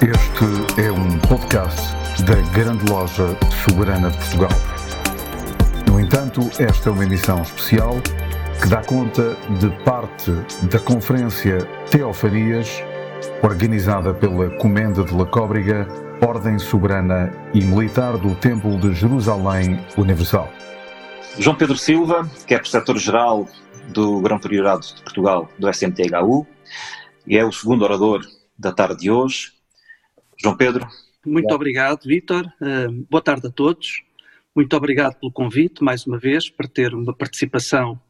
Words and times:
Este 0.00 0.80
é 0.80 0.92
um 0.92 1.18
podcast 1.26 1.82
da 2.22 2.36
Grande 2.52 2.88
Loja 2.88 3.36
Soberana 3.68 4.10
de 4.10 4.16
Portugal. 4.18 4.50
No 5.90 5.98
entanto, 5.98 6.40
esta 6.62 6.88
é 6.88 6.92
uma 6.92 7.02
emissão 7.02 7.42
especial 7.42 7.96
que 8.62 8.68
dá 8.68 8.80
conta 8.80 9.34
de 9.58 9.68
parte 9.82 10.30
da 10.70 10.78
Conferência 10.78 11.66
Teofanias, 11.90 12.80
organizada 13.42 14.14
pela 14.14 14.48
Comenda 14.58 15.02
de 15.02 15.12
La 15.12 15.26
Cóbrega, 15.26 15.88
Ordem 16.24 16.60
Soberana 16.60 17.32
e 17.52 17.60
Militar 17.60 18.16
do 18.18 18.36
Templo 18.36 18.78
de 18.78 18.94
Jerusalém 18.94 19.84
Universal. 19.96 20.48
João 21.40 21.56
Pedro 21.56 21.76
Silva, 21.76 22.30
que 22.46 22.54
é 22.54 22.58
preceptor-geral 22.60 23.48
do 23.88 24.20
Grão 24.20 24.38
Priorado 24.38 24.86
de 24.86 25.02
Portugal, 25.02 25.48
do 25.58 25.68
SMTHU, 25.68 26.46
e 27.26 27.36
é 27.36 27.44
o 27.44 27.50
segundo 27.50 27.82
orador 27.82 28.24
da 28.56 28.70
tarde 28.70 29.00
de 29.00 29.10
hoje, 29.10 29.57
João 30.40 30.56
Pedro. 30.56 30.86
Muito 31.26 31.52
obrigado, 31.52 32.04
Vítor. 32.04 32.46
Uh, 32.60 33.06
boa 33.10 33.22
tarde 33.22 33.48
a 33.48 33.50
todos. 33.50 34.02
Muito 34.54 34.74
obrigado 34.76 35.18
pelo 35.18 35.32
convite, 35.32 35.82
mais 35.82 36.06
uma 36.06 36.18
vez, 36.18 36.48
para 36.48 36.68
ter 36.68 36.94
uma 36.94 37.12
participação 37.12 38.00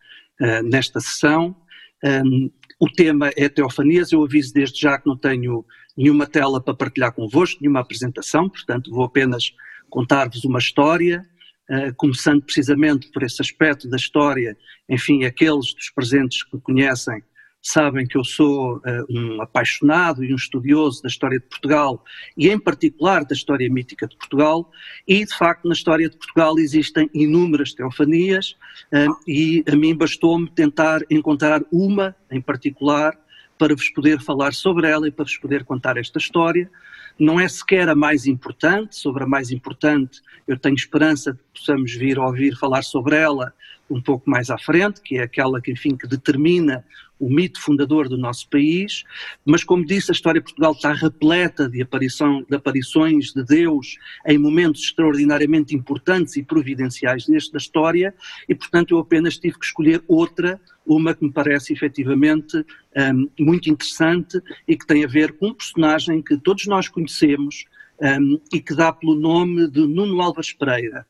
uh, 0.41 0.63
nesta 0.63 1.01
sessão. 1.01 1.57
Um, 2.05 2.51
o 2.79 2.89
tema 2.91 3.31
é 3.37 3.49
teofanias. 3.49 4.13
Eu 4.13 4.23
aviso 4.23 4.53
desde 4.53 4.81
já 4.81 4.99
que 4.99 5.07
não 5.07 5.17
tenho 5.17 5.65
nenhuma 5.97 6.27
tela 6.27 6.63
para 6.63 6.75
partilhar 6.75 7.13
convosco, 7.13 7.61
nenhuma 7.61 7.81
apresentação, 7.81 8.49
portanto, 8.49 8.91
vou 8.91 9.05
apenas 9.05 9.53
contar-vos 9.91 10.45
uma 10.45 10.59
história, 10.59 11.27
uh, 11.71 11.95
começando 11.97 12.43
precisamente 12.43 13.11
por 13.11 13.23
esse 13.23 13.41
aspecto 13.41 13.89
da 13.89 13.97
história. 13.97 14.57
Enfim, 14.89 15.25
aqueles 15.25 15.73
dos 15.75 15.91
presentes 15.91 16.45
que 16.45 16.59
conhecem 16.61 17.23
sabem 17.71 18.07
que 18.07 18.17
eu 18.17 18.25
sou 18.25 18.77
uh, 18.79 18.81
um 19.11 19.43
apaixonado 19.43 20.25
e 20.25 20.33
um 20.33 20.37
estudioso 20.37 21.03
da 21.03 21.09
história 21.09 21.39
de 21.39 21.47
Portugal 21.47 22.03
e, 22.37 22.49
em 22.49 22.59
particular, 22.59 23.25
da 23.25 23.35
história 23.35 23.69
mítica 23.71 24.07
de 24.07 24.17
Portugal. 24.17 24.71
E, 25.07 25.25
de 25.25 25.37
facto, 25.37 25.69
na 25.69 25.75
história 25.75 26.09
de 26.09 26.17
Portugal 26.17 26.59
existem 26.59 27.11
inúmeras 27.13 27.75
teofanias 27.75 28.57
uh, 28.93 29.15
e 29.27 29.63
a 29.71 29.77
mim 29.77 29.95
bastou-me 29.95 30.51
tentar 30.51 31.03
encontrar 31.11 31.61
uma 31.71 32.17
em 32.31 32.41
particular 32.41 33.15
para 33.59 33.75
vos 33.75 33.91
poder 33.91 34.21
falar 34.21 34.55
sobre 34.55 34.89
ela 34.89 35.07
e 35.07 35.11
para 35.11 35.25
vos 35.25 35.37
poder 35.37 35.65
contar 35.65 35.97
esta 35.97 36.19
história. 36.19 36.71
Não 37.19 37.39
é 37.41 37.49
sequer 37.49 37.89
a 37.89 37.95
mais 37.95 38.27
importante, 38.27 38.97
sobre 38.97 39.25
a 39.25 39.27
mais 39.27 39.51
importante 39.51 40.23
eu 40.47 40.57
tenho 40.57 40.77
esperança 40.77 41.33
de 41.33 41.39
que 41.39 41.61
possamos 41.61 41.95
vir 41.95 42.19
ouvir 42.19 42.57
falar 42.57 42.83
sobre 42.83 43.17
ela 43.17 43.53
um 43.91 44.01
pouco 44.01 44.29
mais 44.29 44.51
à 44.51 44.59
frente, 44.59 45.01
que 45.01 45.17
é 45.17 45.23
aquela 45.23 45.61
que, 45.61 45.73
enfim, 45.73 45.97
que 45.97 46.07
determina 46.07 46.85
o 47.19 47.29
mito 47.29 47.61
fundador 47.61 48.09
do 48.09 48.17
nosso 48.17 48.49
país, 48.49 49.05
mas 49.45 49.65
como 49.65 49.85
disse, 49.85 50.11
a 50.11 50.15
história 50.15 50.41
de 50.41 50.45
Portugal 50.45 50.73
está 50.73 50.93
repleta 50.93 51.69
de, 51.69 51.83
aparição, 51.83 52.45
de 52.49 52.55
aparições 52.55 53.33
de 53.33 53.45
Deus 53.45 53.99
em 54.27 54.39
momentos 54.39 54.83
extraordinariamente 54.83 55.75
importantes 55.75 56.37
e 56.37 56.43
providenciais 56.43 57.27
nesta 57.27 57.59
história, 57.59 58.15
e 58.49 58.55
portanto 58.55 58.95
eu 58.95 58.99
apenas 58.99 59.37
tive 59.37 59.59
que 59.59 59.67
escolher 59.67 60.03
outra, 60.07 60.61
uma 60.87 61.15
que 61.15 61.25
me 61.25 61.33
parece 61.33 61.73
efetivamente 61.73 62.65
um, 62.97 63.29
muito 63.39 63.69
interessante 63.69 64.41
e 64.67 64.77
que 64.77 64.87
tem 64.87 65.05
a 65.05 65.09
ver 65.09 65.33
com 65.33 65.49
um 65.49 65.55
personagem 65.55 66.23
que 66.23 66.37
todos 66.37 66.67
nós 66.67 66.89
conhecemos 66.89 67.65
um, 68.01 68.41
e 68.53 68.61
que 68.61 68.75
dá 68.75 68.93
pelo 68.93 69.15
nome 69.15 69.69
de 69.69 69.81
Nuno 69.81 70.21
Alves 70.23 70.53
Pereira. 70.53 71.05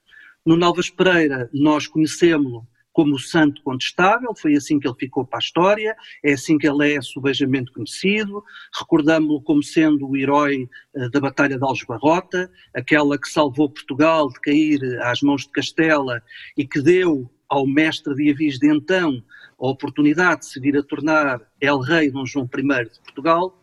Nuno 0.45 0.65
Alves 0.65 0.91
Pereira, 0.91 1.49
nós 1.53 1.87
conhecemos-lo 1.87 2.67
como 2.99 3.15
o 3.15 3.19
santo 3.19 3.63
contestável, 3.63 4.35
foi 4.35 4.57
assim 4.57 4.81
que 4.81 4.89
ele 4.89 4.97
ficou 4.99 5.25
para 5.25 5.39
a 5.39 5.41
história, 5.41 5.97
é 6.25 6.33
assim 6.33 6.59
que 6.59 6.69
ele 6.69 6.95
é 6.95 7.01
subejamente 7.01 7.71
conhecido, 7.71 8.43
recordamos-lo 8.77 9.41
como 9.41 9.63
sendo 9.63 10.09
o 10.09 10.17
herói 10.17 10.69
uh, 10.97 11.09
da 11.09 11.21
Batalha 11.21 11.57
de 11.57 11.65
Aljubarrota, 11.65 12.51
aquela 12.75 13.17
que 13.17 13.29
salvou 13.29 13.71
Portugal 13.71 14.29
de 14.29 14.41
cair 14.41 14.81
às 15.03 15.23
mãos 15.23 15.43
de 15.43 15.51
Castela 15.51 16.21
e 16.57 16.67
que 16.67 16.83
deu 16.83 17.31
ao 17.49 17.69
mestre 17.69 18.15
de 18.17 18.31
Avis 18.33 18.59
de 18.59 18.69
então 18.69 19.23
a 19.61 19.69
oportunidade 19.69 20.41
de 20.41 20.47
se 20.47 20.61
vir 20.61 20.77
a 20.77 20.83
tornar 20.83 21.41
el-rei 21.61 22.11
Dom 22.11 22.27
João 22.27 22.49
I 22.53 22.85
de 22.85 23.01
Portugal, 23.01 23.58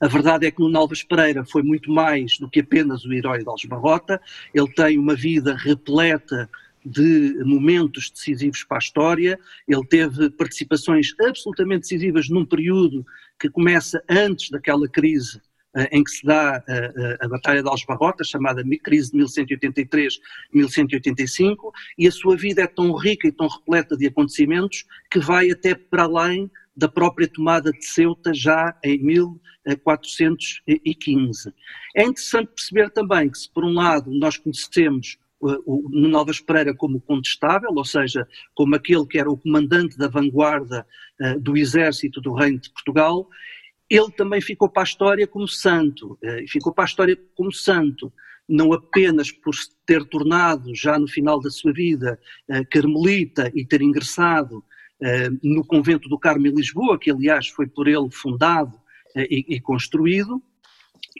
a 0.00 0.08
verdade 0.08 0.46
é 0.46 0.50
que 0.50 0.60
Nuno 0.60 0.78
Alves 0.78 1.02
Pereira 1.02 1.44
foi 1.44 1.62
muito 1.62 1.90
mais 1.90 2.38
do 2.38 2.48
que 2.48 2.60
apenas 2.60 3.04
o 3.04 3.12
herói 3.12 3.42
de 3.42 3.48
Aljubarrota, 3.48 4.20
ele 4.54 4.72
tem 4.72 4.98
uma 4.98 5.14
vida 5.14 5.56
repleta 5.56 6.48
de 6.84 7.42
momentos 7.44 8.10
decisivos 8.10 8.64
para 8.64 8.78
a 8.78 8.80
história. 8.80 9.38
Ele 9.66 9.86
teve 9.86 10.30
participações 10.30 11.14
absolutamente 11.20 11.82
decisivas 11.82 12.28
num 12.28 12.44
período 12.44 13.06
que 13.38 13.48
começa 13.50 14.02
antes 14.08 14.50
daquela 14.50 14.88
crise 14.88 15.38
uh, 15.76 15.86
em 15.92 16.02
que 16.02 16.10
se 16.10 16.24
dá 16.24 16.64
uh, 16.66 17.24
a 17.24 17.28
Batalha 17.28 17.62
de 17.62 17.68
Aljubarrota, 17.68 18.24
chamada 18.24 18.64
crise 18.82 19.12
de 19.12 19.18
1183-1185, 19.18 21.56
e 21.96 22.08
a 22.08 22.12
sua 22.12 22.36
vida 22.36 22.62
é 22.62 22.66
tão 22.66 22.92
rica 22.94 23.28
e 23.28 23.32
tão 23.32 23.48
repleta 23.48 23.96
de 23.96 24.06
acontecimentos 24.06 24.84
que 25.10 25.18
vai 25.18 25.50
até 25.50 25.74
para 25.74 26.04
além 26.04 26.50
da 26.78 26.88
própria 26.88 27.28
tomada 27.28 27.72
de 27.72 27.84
Ceuta 27.84 28.32
já 28.32 28.78
em 28.84 29.02
1415. 29.02 31.52
É 31.96 32.04
interessante 32.04 32.52
perceber 32.54 32.90
também 32.90 33.28
que 33.28 33.36
se 33.36 33.52
por 33.52 33.64
um 33.64 33.72
lado 33.72 34.12
nós 34.12 34.36
conhecemos 34.36 35.18
o 35.40 35.88
Nuno 35.90 36.16
Alves 36.16 36.40
Pereira 36.40 36.72
como 36.72 37.00
contestável, 37.00 37.70
ou 37.74 37.84
seja, 37.84 38.28
como 38.54 38.76
aquele 38.76 39.04
que 39.06 39.18
era 39.18 39.30
o 39.30 39.36
comandante 39.36 39.98
da 39.98 40.08
vanguarda 40.08 40.86
uh, 41.20 41.38
do 41.40 41.56
exército 41.56 42.20
do 42.20 42.32
Reino 42.32 42.58
de 42.58 42.70
Portugal, 42.70 43.28
ele 43.88 44.10
também 44.12 44.40
ficou 44.40 44.68
para 44.68 44.82
a 44.82 44.84
história 44.84 45.26
como 45.26 45.46
santo, 45.46 46.18
uh, 46.22 46.40
e 46.42 46.48
ficou 46.48 46.72
para 46.72 46.84
a 46.84 46.86
história 46.86 47.16
como 47.36 47.52
santo, 47.52 48.12
não 48.48 48.72
apenas 48.72 49.30
por 49.30 49.54
se 49.54 49.70
ter 49.86 50.04
tornado, 50.06 50.74
já 50.74 50.98
no 50.98 51.06
final 51.06 51.40
da 51.40 51.50
sua 51.50 51.72
vida, 51.72 52.18
carmelita 52.70 53.52
e 53.54 53.64
ter 53.64 53.82
ingressado 53.82 54.64
no 55.42 55.64
convento 55.64 56.08
do 56.08 56.18
Carmo 56.18 56.46
em 56.46 56.54
Lisboa, 56.54 56.98
que 56.98 57.10
aliás 57.10 57.48
foi 57.48 57.66
por 57.66 57.86
ele 57.86 58.10
fundado 58.10 58.72
e, 59.16 59.44
e 59.56 59.60
construído, 59.60 60.42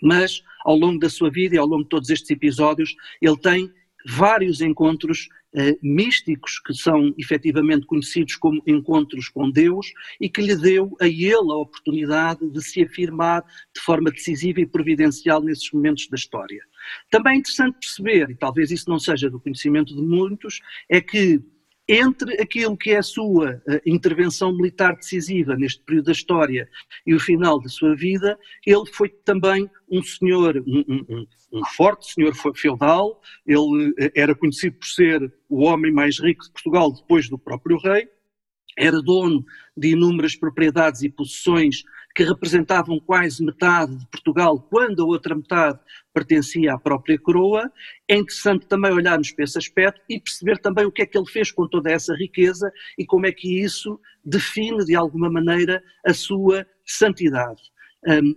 mas 0.02 0.42
ao 0.64 0.76
longo 0.76 0.98
da 0.98 1.08
sua 1.08 1.30
vida 1.30 1.54
e 1.54 1.58
ao 1.58 1.66
longo 1.66 1.84
de 1.84 1.88
todos 1.88 2.10
estes 2.10 2.30
episódios, 2.30 2.94
ele 3.20 3.36
tem 3.36 3.72
vários 4.06 4.60
encontros 4.60 5.28
eh, 5.54 5.76
místicos 5.82 6.60
que 6.60 6.75
são 6.75 7.14
efetivamente 7.16 7.86
conhecidos 7.86 8.36
como 8.36 8.62
encontros 8.66 9.28
com 9.28 9.50
Deus 9.50 9.92
e 10.20 10.28
que 10.28 10.42
lhe 10.42 10.54
deu 10.54 10.94
a 11.00 11.06
ele 11.06 11.50
a 11.50 11.56
oportunidade 11.56 12.48
de 12.50 12.62
se 12.62 12.82
afirmar 12.82 13.42
de 13.75 13.80
forma 13.80 14.10
decisiva 14.10 14.60
e 14.60 14.66
providencial 14.66 15.42
nesses 15.42 15.70
momentos 15.72 16.06
da 16.08 16.16
história. 16.16 16.62
Também 17.10 17.34
é 17.34 17.36
interessante 17.38 17.78
perceber, 17.80 18.30
e 18.30 18.36
talvez 18.36 18.70
isso 18.70 18.88
não 18.88 18.98
seja 18.98 19.30
do 19.30 19.40
conhecimento 19.40 19.94
de 19.94 20.02
muitos, 20.02 20.60
é 20.88 21.00
que 21.00 21.42
entre 21.88 22.40
aquilo 22.40 22.76
que 22.76 22.90
é 22.90 22.99
a 22.99 23.02
sua 23.02 23.62
uh, 23.67 23.81
intervenção 23.87 24.55
militar 24.55 24.94
decisiva 24.94 25.56
neste 25.56 25.82
período 25.82 26.06
da 26.06 26.12
história 26.12 26.69
e 27.06 27.14
o 27.14 27.20
final 27.20 27.61
da 27.61 27.69
sua 27.69 27.96
vida, 27.96 28.38
ele 28.67 28.85
foi 28.93 29.08
também 29.08 29.69
um 29.90 30.02
senhor, 30.02 30.62
um, 30.67 30.85
um, 31.08 31.26
um 31.52 31.64
forte 31.64 32.12
senhor 32.12 32.35
feudal, 32.55 33.20
ele 33.46 33.90
uh, 33.90 33.94
era 34.14 34.35
conhecido 34.35 34.76
por 34.76 34.87
ser 34.87 35.32
o 35.49 35.64
homem 35.64 35.90
mais 35.90 36.20
rico 36.20 36.44
de 36.44 36.52
Portugal 36.52 36.93
depois 36.93 37.29
do 37.29 37.38
próprio 37.38 37.79
rei, 37.79 38.06
era 38.78 39.02
dono 39.02 39.44
de 39.76 39.88
inúmeras 39.88 40.36
propriedades 40.36 41.02
e 41.02 41.10
possessões 41.10 41.82
que 42.14 42.25
representavam 42.25 42.98
quase 42.98 43.44
metade 43.44 43.94
de 43.96 44.06
Portugal, 44.06 44.60
quando 44.60 45.02
a 45.02 45.06
outra 45.06 45.34
metade 45.34 45.78
pertencia 46.12 46.72
à 46.72 46.78
própria 46.78 47.19
coroa. 47.19 47.70
É 48.08 48.16
interessante 48.16 48.66
também 48.66 48.92
olharmos 48.92 49.30
para 49.30 49.44
esse 49.44 49.58
aspecto 49.58 50.00
e 50.08 50.19
perceber 50.19 50.58
também 50.58 50.84
o 50.84 50.92
que 50.92 51.02
é 51.02 51.06
que 51.06 51.16
ele 51.16 51.30
fez 51.30 51.50
com 51.50 51.69
toda 51.69 51.90
essa 51.90 52.14
riqueza 52.14 52.72
e 52.96 53.04
como 53.04 53.26
é 53.26 53.32
que 53.32 53.62
isso 53.62 54.00
define, 54.25 54.84
de 54.84 54.96
alguma 54.96 55.30
maneira, 55.30 55.82
a 56.04 56.14
sua 56.14 56.66
santidade. 56.84 57.62
Um, 58.06 58.34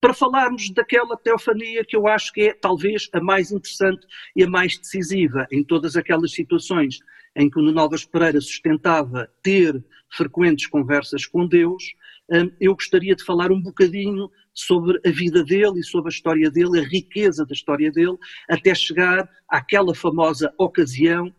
para 0.00 0.12
falarmos 0.12 0.70
daquela 0.70 1.16
teofania 1.16 1.84
que 1.84 1.96
eu 1.96 2.06
acho 2.06 2.32
que 2.32 2.42
é 2.42 2.52
talvez 2.54 3.08
a 3.12 3.20
mais 3.20 3.50
interessante 3.50 4.06
e 4.34 4.44
a 4.44 4.48
mais 4.48 4.78
decisiva 4.78 5.46
em 5.50 5.64
todas 5.64 5.96
aquelas 5.96 6.32
situações 6.32 7.00
em 7.36 7.50
que 7.50 7.58
o 7.58 7.62
Nuno 7.62 7.78
Alves 7.78 8.04
Pereira 8.04 8.40
sustentava 8.40 9.30
ter 9.42 9.84
frequentes 10.10 10.66
conversas 10.66 11.26
com 11.26 11.46
Deus, 11.46 11.84
hum, 12.30 12.50
eu 12.60 12.74
gostaria 12.74 13.14
de 13.14 13.22
falar 13.22 13.52
um 13.52 13.60
bocadinho 13.60 14.30
sobre 14.54 14.98
a 15.06 15.10
vida 15.10 15.44
dele 15.44 15.80
e 15.80 15.84
sobre 15.84 16.08
a 16.08 16.14
história 16.14 16.50
dele, 16.50 16.80
a 16.80 16.88
riqueza 16.88 17.44
da 17.44 17.52
história 17.52 17.92
dele, 17.92 18.16
até 18.48 18.74
chegar 18.74 19.28
àquela 19.48 19.94
famosa 19.94 20.52
ocasião 20.58 21.32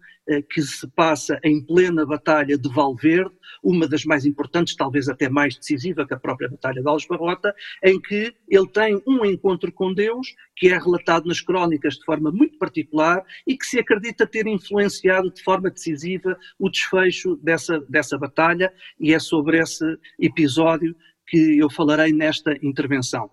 que 0.49 0.61
se 0.61 0.87
passa 0.89 1.39
em 1.43 1.63
plena 1.63 2.05
Batalha 2.05 2.57
de 2.57 2.69
Valverde, 2.69 3.31
uma 3.63 3.87
das 3.87 4.03
mais 4.03 4.25
importantes, 4.25 4.75
talvez 4.75 5.07
até 5.07 5.29
mais 5.29 5.55
decisiva 5.55 6.05
que 6.05 6.13
a 6.13 6.19
própria 6.19 6.49
Batalha 6.49 6.81
de 6.81 6.87
Algesbarrota, 6.87 7.53
em 7.83 7.99
que 7.99 8.33
ele 8.47 8.67
tem 8.67 9.01
um 9.07 9.25
encontro 9.25 9.71
com 9.71 9.93
Deus, 9.93 10.35
que 10.55 10.69
é 10.69 10.77
relatado 10.77 11.27
nas 11.27 11.41
crónicas 11.41 11.95
de 11.95 12.05
forma 12.05 12.31
muito 12.31 12.57
particular 12.57 13.23
e 13.45 13.57
que 13.57 13.65
se 13.65 13.79
acredita 13.79 14.27
ter 14.27 14.47
influenciado 14.47 15.31
de 15.31 15.41
forma 15.43 15.69
decisiva 15.69 16.37
o 16.59 16.69
desfecho 16.69 17.35
dessa, 17.37 17.79
dessa 17.89 18.17
batalha, 18.17 18.73
e 18.99 19.13
é 19.13 19.19
sobre 19.19 19.59
esse 19.59 19.97
episódio 20.19 20.95
que 21.27 21.57
eu 21.57 21.69
falarei 21.69 22.11
nesta 22.11 22.53
intervenção. 22.61 23.29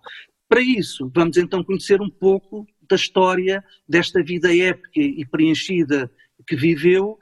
Para 0.47 0.61
isso, 0.61 1.11
vamos 1.13 1.37
então 1.37 1.63
conhecer 1.63 2.01
um 2.01 2.09
pouco 2.09 2.67
da 2.87 2.95
história 2.95 3.63
desta 3.87 4.21
vida 4.23 4.55
épica 4.55 4.99
e 4.99 5.25
preenchida 5.25 6.11
que 6.45 6.55
viveu, 6.55 7.17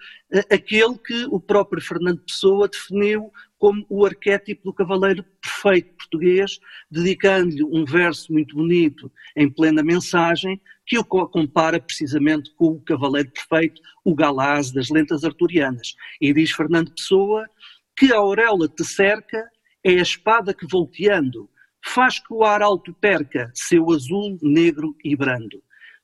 aquele 0.52 0.98
que 0.98 1.26
o 1.26 1.40
próprio 1.40 1.82
Fernando 1.82 2.22
Pessoa 2.22 2.68
definiu 2.68 3.32
como 3.58 3.86
o 3.90 4.06
arquétipo 4.06 4.64
do 4.66 4.74
cavaleiro 4.74 5.24
perfeito 5.42 5.94
português, 5.96 6.60
dedicando-lhe 6.92 7.64
um 7.64 7.86
verso 7.86 8.32
muito 8.32 8.56
bonito 8.56 9.12
em 9.36 9.50
plena 9.50 9.82
mensagem, 9.82 10.62
que 10.86 10.98
o 10.98 11.04
compara 11.04 11.80
precisamente 11.80 12.54
com 12.56 12.72
o 12.72 12.82
cavaleiro 12.82 13.32
perfeito, 13.32 13.82
o 14.04 14.14
galaz 14.14 14.72
das 14.72 14.90
lentas 14.90 15.24
arturianas. 15.24 15.96
E 16.20 16.34
diz 16.34 16.52
Fernando 16.52 16.94
Pessoa 16.94 17.48
que 17.96 18.12
a 18.12 18.18
auréola 18.18 18.68
te 18.68 18.84
cerca, 18.84 19.50
é 19.84 19.92
a 19.92 20.02
espada 20.02 20.54
que 20.54 20.68
volteando 20.68 21.50
faz 21.86 22.20
que 22.20 22.34
o 22.34 22.44
ar 22.44 22.62
alto 22.62 22.94
perca 22.94 23.52
seu 23.54 23.92
azul, 23.92 24.38
negro 24.42 24.96
e 25.04 25.16
brando. 25.16 25.62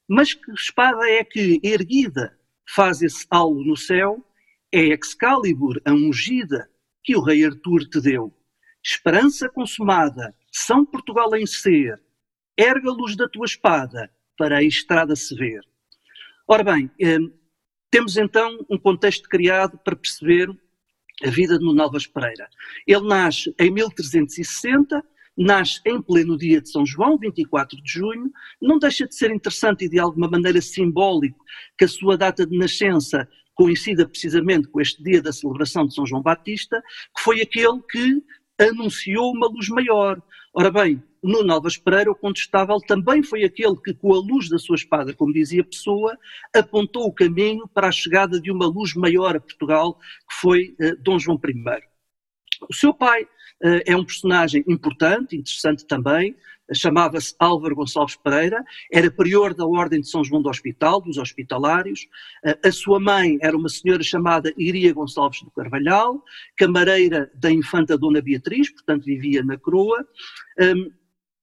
Mas 0.07 0.33
que 0.33 0.51
espada 0.51 1.10
é 1.10 1.24
que, 1.24 1.60
erguida, 1.63 2.38
faz 2.75 3.01
esse 3.01 3.25
algo 3.30 3.63
no 3.63 3.75
céu, 3.75 4.24
é 4.71 4.94
Excalibur, 4.94 5.81
a 5.83 5.92
ungida, 5.92 6.69
que 7.04 7.16
o 7.16 7.21
rei 7.21 7.44
Artur 7.44 7.88
te 7.89 8.00
deu. 8.00 8.33
Esperança 8.83 9.50
consumada, 9.50 10.36
São 10.51 10.86
Portugal 10.86 11.36
em 11.36 11.45
ser, 11.45 12.00
erga 12.56 12.89
a 12.89 12.94
luz 12.94 13.16
da 13.16 13.27
tua 13.27 13.45
espada, 13.45 14.12
para 14.38 14.57
a 14.57 14.63
estrada 14.63 15.16
se 15.16 15.36
ver. 15.36 15.62
Ora 16.48 16.63
bem, 16.63 16.89
eh, 17.01 17.18
temos 17.92 18.16
então 18.18 18.66
um 18.69 18.77
contexto 18.77 19.27
criado 19.27 19.77
para 19.80 19.95
perceber 19.95 20.50
a 21.24 21.30
vida 21.30 21.57
de 21.57 21.66
Nuno 21.66 21.81
Alves 21.81 22.07
Pereira. 22.07 22.48
Ele 22.88 23.07
nasce 23.07 23.54
em 23.60 23.71
1360, 23.71 25.04
nasce 25.40 25.80
em 25.86 26.02
pleno 26.02 26.38
dia 26.38 26.60
de 26.60 26.70
São 26.70 26.86
João, 26.86 27.18
24 27.18 27.82
de 27.82 27.92
junho, 27.92 28.30
não 28.62 28.78
deixa 28.78 29.08
de 29.08 29.16
ser 29.16 29.32
interessante 29.32 29.86
e 29.86 29.90
de 29.90 29.98
alguma 29.98 30.30
maneira 30.30 30.62
simbólico 30.62 31.44
que 31.78 31.86
a 31.86 31.88
sua 31.88 32.18
data 32.18 32.46
de 32.46 32.58
nascença 32.58 33.28
coincida 33.56 34.08
precisamente 34.08 34.68
com 34.68 34.82
este 34.82 35.02
dia 35.02 35.22
da 35.22 35.32
celebração 35.32 35.88
de 35.88 35.94
São 35.94 36.06
João 36.06 36.22
Batista, 36.22 36.82
que 37.16 37.24
foi 37.24 37.42
aquele 37.42 37.82
que 37.90 38.22
anunciou 38.60 39.32
uma 39.32 39.48
luz 39.48 39.70
maior. 39.70 40.22
Ora 40.54 40.70
bem, 40.70 41.02
Nuno 41.24 41.54
Alves 41.54 41.78
Pereira, 41.78 42.12
o 42.12 42.16
contestável, 42.16 42.78
também 42.80 43.24
foi 43.24 43.44
aquele 43.44 43.76
que, 43.78 43.94
com 43.94 44.14
a 44.14 44.18
luz 44.18 44.50
da 44.50 44.58
sua 44.58 44.76
espada, 44.76 45.14
como 45.14 45.34
dizia 45.34 45.64
Pessoa, 45.64 46.18
apontou 46.54 47.06
o 47.06 47.14
caminho 47.14 47.68
para 47.68 47.88
a 47.88 47.92
chegada 47.92 48.40
de 48.40 48.52
uma 48.52 48.66
luz 48.66 48.94
maior 48.94 49.36
a 49.36 49.40
Portugal, 49.40 49.96
que 49.96 50.36
foi 50.42 50.76
uh, 50.82 50.96
Dom 51.02 51.20
João 51.20 51.40
I. 51.46 51.84
O 52.70 52.74
seu 52.74 52.94
pai 52.94 53.28
é 53.62 53.96
um 53.96 54.06
personagem 54.06 54.64
importante, 54.68 55.36
interessante 55.36 55.86
também, 55.86 56.36
chamava-se 56.74 57.36
Álvaro 57.40 57.76
Gonçalves 57.76 58.16
Pereira, 58.16 58.64
era 58.92 59.10
prior 59.10 59.54
da 59.54 59.66
Ordem 59.66 60.02
de 60.02 60.10
São 60.10 60.24
João 60.24 60.42
do 60.42 60.50
Hospital, 60.50 61.02
dos 61.02 61.18
Hospitalários. 61.18 62.08
Uh, 62.46 62.68
a 62.68 62.72
sua 62.72 63.00
mãe 63.00 63.38
era 63.42 63.58
uma 63.58 63.70
senhora 63.70 64.04
chamada 64.04 64.54
Iria 64.58 64.94
Gonçalves 64.94 65.42
do 65.42 65.52
Carvalhal, 65.52 66.24
camareira 66.56 67.32
da 67.36 67.52
infanta 67.52 67.98
Dona 67.98 68.22
Beatriz, 68.22 68.70
portanto 68.72 69.04
vivia 69.04 69.44
na 69.44 69.58
Croa. 69.58 70.06
Um, 70.60 70.92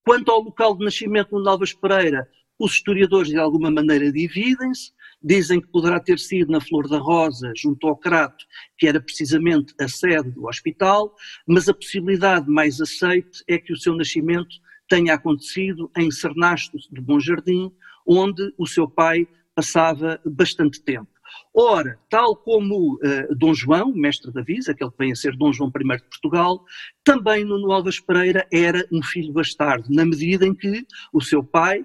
quanto 0.05 0.31
ao 0.31 0.41
local 0.41 0.77
de 0.77 0.85
nascimento 0.85 1.37
de 1.37 1.43
Novas 1.43 1.73
Pereira, 1.73 2.29
os 2.59 2.73
historiadores 2.73 3.29
de 3.29 3.39
alguma 3.39 3.71
maneira 3.71 4.11
dividem-se. 4.11 4.93
Dizem 5.26 5.61
que 5.61 5.67
poderá 5.67 5.99
ter 5.99 6.20
sido 6.20 6.52
na 6.52 6.61
Flor 6.61 6.88
da 6.88 6.99
Rosa, 6.99 7.52
junto 7.56 7.88
ao 7.88 7.96
Crato, 7.96 8.44
que 8.78 8.87
era 8.87 9.00
precisamente 9.00 9.75
a 9.81 9.88
sede 9.88 10.31
do 10.31 10.46
hospital, 10.46 11.12
mas 11.44 11.69
a 11.69 11.75
possibilidade 11.75 12.49
mais 12.49 12.81
aceite 12.81 13.43
é 13.49 13.58
que 13.58 13.73
o 13.73 13.76
seu 13.76 13.96
nascimento 13.96 14.55
tenha 14.88 15.14
acontecido 15.14 15.90
em 15.96 16.12
Cernasto 16.12 16.78
de 16.93 17.00
Bom 17.00 17.19
Jardim, 17.19 17.73
onde 18.06 18.55
o 18.56 18.69
seu 18.69 18.88
pai 18.88 19.26
passava 19.52 20.20
bastante 20.25 20.81
tempo. 20.81 21.11
Ora, 21.52 21.99
tal 22.08 22.37
como 22.37 22.94
uh, 22.94 23.34
Dom 23.34 23.52
João, 23.52 23.93
mestre 23.93 24.32
da 24.32 24.43
Visa, 24.43 24.70
aquele 24.70 24.93
que 24.93 24.99
vem 24.99 25.11
a 25.11 25.17
ser 25.17 25.37
Dom 25.37 25.52
João 25.52 25.73
I 25.75 25.96
de 25.96 26.05
Portugal, 26.05 26.64
também 27.02 27.44
Nuno 27.44 27.73
Alves 27.73 27.99
Pereira 27.99 28.46
era 28.52 28.87
um 28.93 29.02
filho 29.02 29.32
bastardo, 29.32 29.88
na 29.90 30.05
medida 30.05 30.46
em 30.46 30.55
que 30.55 30.87
o 31.12 31.20
seu 31.20 31.43
pai, 31.43 31.84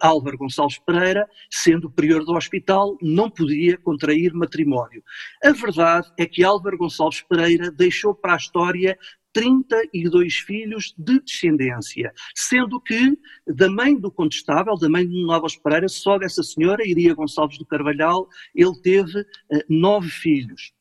Álvaro 0.00 0.38
Gonçalves 0.38 0.78
Pereira, 0.78 1.28
sendo 1.50 1.90
prior 1.90 2.24
do 2.24 2.34
hospital, 2.34 2.96
não 3.00 3.30
podia 3.30 3.78
contrair 3.78 4.32
matrimónio. 4.32 5.02
A 5.42 5.52
verdade 5.52 6.10
é 6.18 6.26
que 6.26 6.44
Álvaro 6.44 6.78
Gonçalves 6.78 7.22
Pereira 7.22 7.70
deixou 7.70 8.14
para 8.14 8.34
a 8.34 8.36
história 8.36 8.98
32 9.32 10.36
filhos 10.36 10.94
de 10.98 11.20
descendência, 11.20 12.12
sendo 12.34 12.80
que 12.80 13.16
da 13.46 13.70
mãe 13.70 13.96
do 13.98 14.10
contestável, 14.10 14.76
da 14.76 14.88
mãe 14.88 15.06
de 15.06 15.24
Novas 15.24 15.56
Pereira, 15.56 15.88
só 15.88 16.18
dessa 16.18 16.42
senhora, 16.42 16.86
Iria 16.86 17.14
Gonçalves 17.14 17.58
do 17.58 17.66
Carvalhal, 17.66 18.28
ele 18.54 18.80
teve 18.82 19.20
uh, 19.20 19.26
nove 19.68 20.08
filhos. 20.08 20.72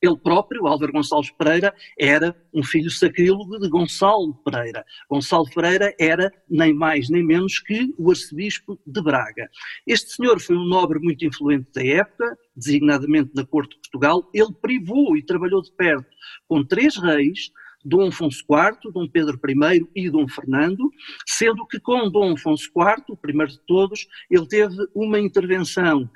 Ele 0.00 0.16
próprio, 0.16 0.66
Álvaro 0.66 0.92
Gonçalves 0.92 1.30
Pereira, 1.32 1.74
era 1.98 2.36
um 2.54 2.62
filho 2.62 2.90
sacrílego 2.90 3.58
de 3.58 3.68
Gonçalo 3.68 4.34
Pereira. 4.44 4.84
Gonçalo 5.10 5.48
Pereira 5.52 5.92
era 5.98 6.32
nem 6.48 6.72
mais 6.72 7.08
nem 7.08 7.24
menos 7.24 7.58
que 7.58 7.92
o 7.98 8.10
arcebispo 8.10 8.78
de 8.86 9.02
Braga. 9.02 9.50
Este 9.86 10.12
senhor 10.12 10.40
foi 10.40 10.56
um 10.56 10.64
nobre 10.64 11.00
muito 11.00 11.24
influente 11.24 11.70
da 11.72 11.84
época, 11.84 12.38
designadamente 12.54 13.30
na 13.34 13.44
corte 13.44 13.74
de 13.74 13.80
Portugal. 13.90 14.30
Ele 14.32 14.52
privou 14.60 15.16
e 15.16 15.22
trabalhou 15.24 15.62
de 15.62 15.72
perto 15.72 16.06
com 16.46 16.64
três 16.64 16.96
reis, 16.96 17.50
Dom 17.84 18.08
Afonso 18.08 18.44
IV, 18.48 18.92
Dom 18.92 19.08
Pedro 19.08 19.38
I 19.48 19.86
e 19.94 20.10
Dom 20.10 20.28
Fernando, 20.28 20.90
sendo 21.26 21.66
que 21.66 21.80
com 21.80 22.08
Dom 22.10 22.34
Afonso 22.34 22.68
IV, 22.76 23.04
o 23.08 23.16
primeiro 23.16 23.52
de 23.52 23.60
todos, 23.66 24.06
ele 24.30 24.46
teve 24.46 24.76
uma 24.94 25.18
intervenção 25.18 26.08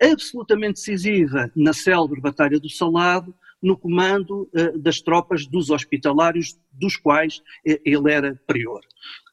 absolutamente 0.00 0.74
decisiva 0.74 1.50
na 1.54 1.72
célebre 1.72 2.20
Batalha 2.20 2.58
do 2.58 2.68
Salado, 2.68 3.34
no 3.62 3.76
comando 3.76 4.48
uh, 4.54 4.78
das 4.78 5.00
tropas 5.00 5.46
dos 5.46 5.70
hospitalários, 5.70 6.58
dos 6.72 6.96
quais 6.96 7.38
uh, 7.38 7.80
ele 7.84 8.12
era 8.12 8.40
prior. 8.46 8.80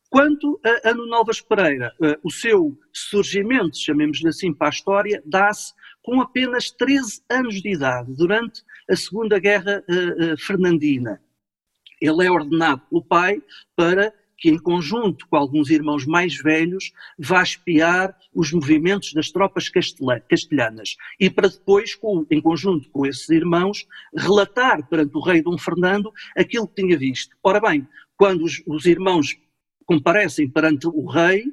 Quanto 0.10 0.60
a 0.63 0.89
Ano 0.89 1.05
Novas 1.07 1.41
Pereira, 1.41 1.93
uh, 2.01 2.17
o 2.24 2.31
seu 2.31 2.77
surgimento, 2.91 3.77
chamemos-lhe 3.77 4.29
assim 4.29 4.53
para 4.53 4.67
a 4.67 4.72
história, 4.72 5.22
dá-se 5.25 5.74
com 6.01 6.22
apenas 6.22 6.72
13 6.72 7.22
anos 7.29 7.62
de 7.62 7.74
idade, 7.74 8.15
durante 8.15 8.63
a 8.89 8.95
Segunda 8.95 9.39
Guerra 9.39 9.84
Fernandina. 10.38 11.19
Ele 12.00 12.27
é 12.27 12.29
ordenado 12.29 12.84
pelo 12.88 13.03
pai 13.03 13.41
para 13.75 14.13
que, 14.38 14.50
em 14.50 14.58
conjunto 14.58 15.27
com 15.27 15.36
alguns 15.36 15.70
irmãos 15.70 16.06
mais 16.06 16.36
velhos, 16.38 16.92
vá 17.18 17.42
espiar 17.42 18.15
os 18.34 18.51
movimentos 18.51 19.13
das 19.13 19.32
tropas 19.32 19.70
castelhanas 20.27 20.96
e 21.20 21.30
para 21.30 21.50
depois, 21.50 21.98
em 22.30 22.42
conjunto 22.42 22.89
com 22.89 23.06
esses 23.06 23.30
irmãos, 23.30 23.86
relatar 24.15 24.88
perante 24.88 25.15
o 25.15 25.22
rei 25.22 25.42
Dom 25.42 25.58
Fernando 25.58 26.12
aquilo 26.36 26.68
que 26.68 26.82
tinha 26.82 26.98
visto. 26.98 27.36
Ora 27.44 27.60
bem, 27.60 27.88
quando 28.18 28.44
os, 28.44 28.62
os 28.68 28.86
irmãos 28.86 29.38
comparecem 29.86 30.50
perante 30.50 30.88
o 30.88 31.06
rei, 31.06 31.46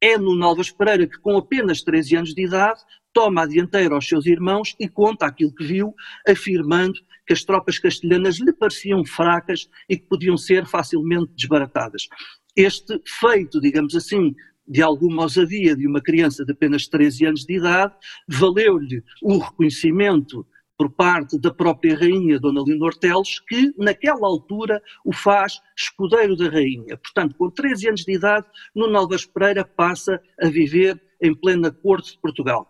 é 0.00 0.18
no 0.18 0.34
Novas 0.34 0.70
Pereira 0.70 1.06
que, 1.06 1.18
com 1.18 1.36
apenas 1.36 1.82
13 1.82 2.16
anos 2.16 2.34
de 2.34 2.44
idade, 2.44 2.80
toma 3.12 3.42
a 3.42 3.46
dianteira 3.46 3.94
aos 3.94 4.08
seus 4.08 4.26
irmãos 4.26 4.74
e 4.80 4.88
conta 4.88 5.26
aquilo 5.26 5.54
que 5.54 5.64
viu, 5.64 5.94
afirmando 6.26 6.98
que 7.26 7.32
as 7.32 7.44
tropas 7.44 7.78
castelhanas 7.78 8.38
lhe 8.38 8.52
pareciam 8.52 9.04
fracas 9.04 9.68
e 9.88 9.96
que 9.96 10.06
podiam 10.06 10.36
ser 10.36 10.66
facilmente 10.66 11.32
desbaratadas. 11.36 12.08
Este 12.56 13.00
feito, 13.06 13.60
digamos 13.60 13.94
assim, 13.94 14.34
de 14.66 14.82
alguma 14.82 15.22
ousadia 15.22 15.76
de 15.76 15.86
uma 15.86 16.00
criança 16.00 16.44
de 16.44 16.52
apenas 16.52 16.86
13 16.86 17.26
anos 17.26 17.44
de 17.44 17.56
idade, 17.56 17.94
valeu-lhe 18.28 19.02
o 19.22 19.38
reconhecimento 19.38 20.46
por 20.76 20.90
parte 20.90 21.38
da 21.38 21.52
própria 21.52 21.96
rainha 21.96 22.40
Dona 22.40 22.62
Leonor 22.62 22.96
Teles, 22.96 23.38
que 23.40 23.72
naquela 23.78 24.26
altura 24.26 24.82
o 25.04 25.12
faz 25.12 25.60
escudeiro 25.76 26.36
da 26.36 26.48
rainha. 26.48 26.96
Portanto, 26.96 27.36
com 27.36 27.50
13 27.50 27.88
anos 27.88 28.04
de 28.04 28.14
idade, 28.14 28.46
Nuno 28.74 28.98
Alves 28.98 29.24
Pereira 29.24 29.64
passa 29.64 30.20
a 30.40 30.48
viver 30.48 31.00
em 31.20 31.34
plena 31.34 31.70
corte 31.70 32.12
de 32.12 32.18
Portugal. 32.18 32.68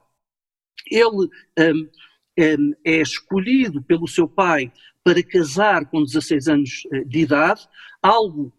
Ele 0.90 1.06
um, 1.08 1.28
um, 1.58 1.88
é 2.36 3.00
escolhido 3.00 3.82
pelo 3.82 4.08
seu 4.08 4.26
pai 4.28 4.72
para 5.04 5.22
casar 5.22 5.86
com 5.86 6.04
16 6.04 6.48
anos 6.48 6.82
eh, 6.92 7.04
de 7.04 7.20
idade, 7.20 7.68
algo 8.00 8.52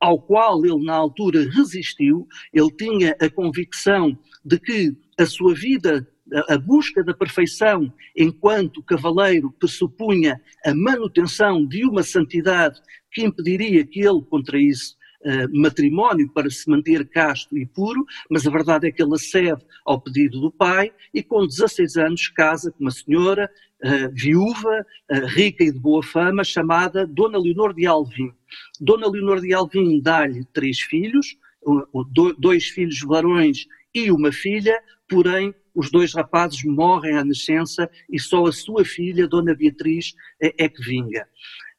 ao 0.00 0.18
qual 0.20 0.64
ele 0.64 0.82
na 0.82 0.94
altura 0.94 1.48
resistiu, 1.50 2.26
ele 2.52 2.70
tinha 2.70 3.14
a 3.20 3.28
convicção 3.28 4.18
de 4.42 4.58
que 4.58 4.96
a 5.18 5.26
sua 5.26 5.54
vida, 5.54 6.08
a 6.48 6.56
busca 6.56 7.04
da 7.04 7.12
perfeição 7.12 7.92
enquanto 8.16 8.82
cavaleiro 8.82 9.52
pressupunha 9.52 10.40
a 10.64 10.74
manutenção 10.74 11.66
de 11.66 11.84
uma 11.84 12.02
santidade 12.02 12.80
que 13.12 13.22
impediria 13.22 13.86
que 13.86 14.00
ele 14.00 14.22
contraísse 14.22 14.94
Uh, 15.22 15.60
matrimónio 15.60 16.32
para 16.32 16.48
se 16.48 16.68
manter 16.70 17.06
casto 17.06 17.58
e 17.58 17.66
puro, 17.66 18.06
mas 18.30 18.46
a 18.46 18.50
verdade 18.50 18.88
é 18.88 18.90
que 18.90 19.02
ele 19.02 19.14
acede 19.14 19.62
ao 19.84 20.00
pedido 20.00 20.40
do 20.40 20.50
pai 20.50 20.90
e 21.12 21.22
com 21.22 21.46
16 21.46 21.96
anos 21.98 22.28
casa 22.28 22.72
com 22.72 22.84
uma 22.84 22.90
senhora 22.90 23.50
uh, 23.84 24.10
viúva, 24.14 24.86
uh, 25.12 25.26
rica 25.26 25.62
e 25.62 25.70
de 25.70 25.78
boa 25.78 26.02
fama, 26.02 26.42
chamada 26.42 27.06
Dona 27.06 27.38
Leonor 27.38 27.74
de 27.74 27.84
Alvim. 27.84 28.32
Dona 28.80 29.10
Leonor 29.10 29.42
de 29.42 29.52
Alvim 29.52 30.00
dá-lhe 30.00 30.42
três 30.54 30.80
filhos, 30.80 31.36
dois 32.38 32.68
filhos 32.68 33.00
varões 33.00 33.66
e 33.94 34.10
uma 34.10 34.32
filha, 34.32 34.80
porém 35.06 35.54
os 35.74 35.90
dois 35.90 36.14
rapazes 36.14 36.64
morrem 36.64 37.16
à 37.16 37.24
nascença 37.24 37.90
e 38.10 38.18
só 38.18 38.46
a 38.46 38.52
sua 38.52 38.84
filha, 38.84 39.28
Dona 39.28 39.54
Beatriz, 39.54 40.14
é, 40.40 40.64
é 40.64 40.68
que 40.68 40.82
vinga. 40.82 41.26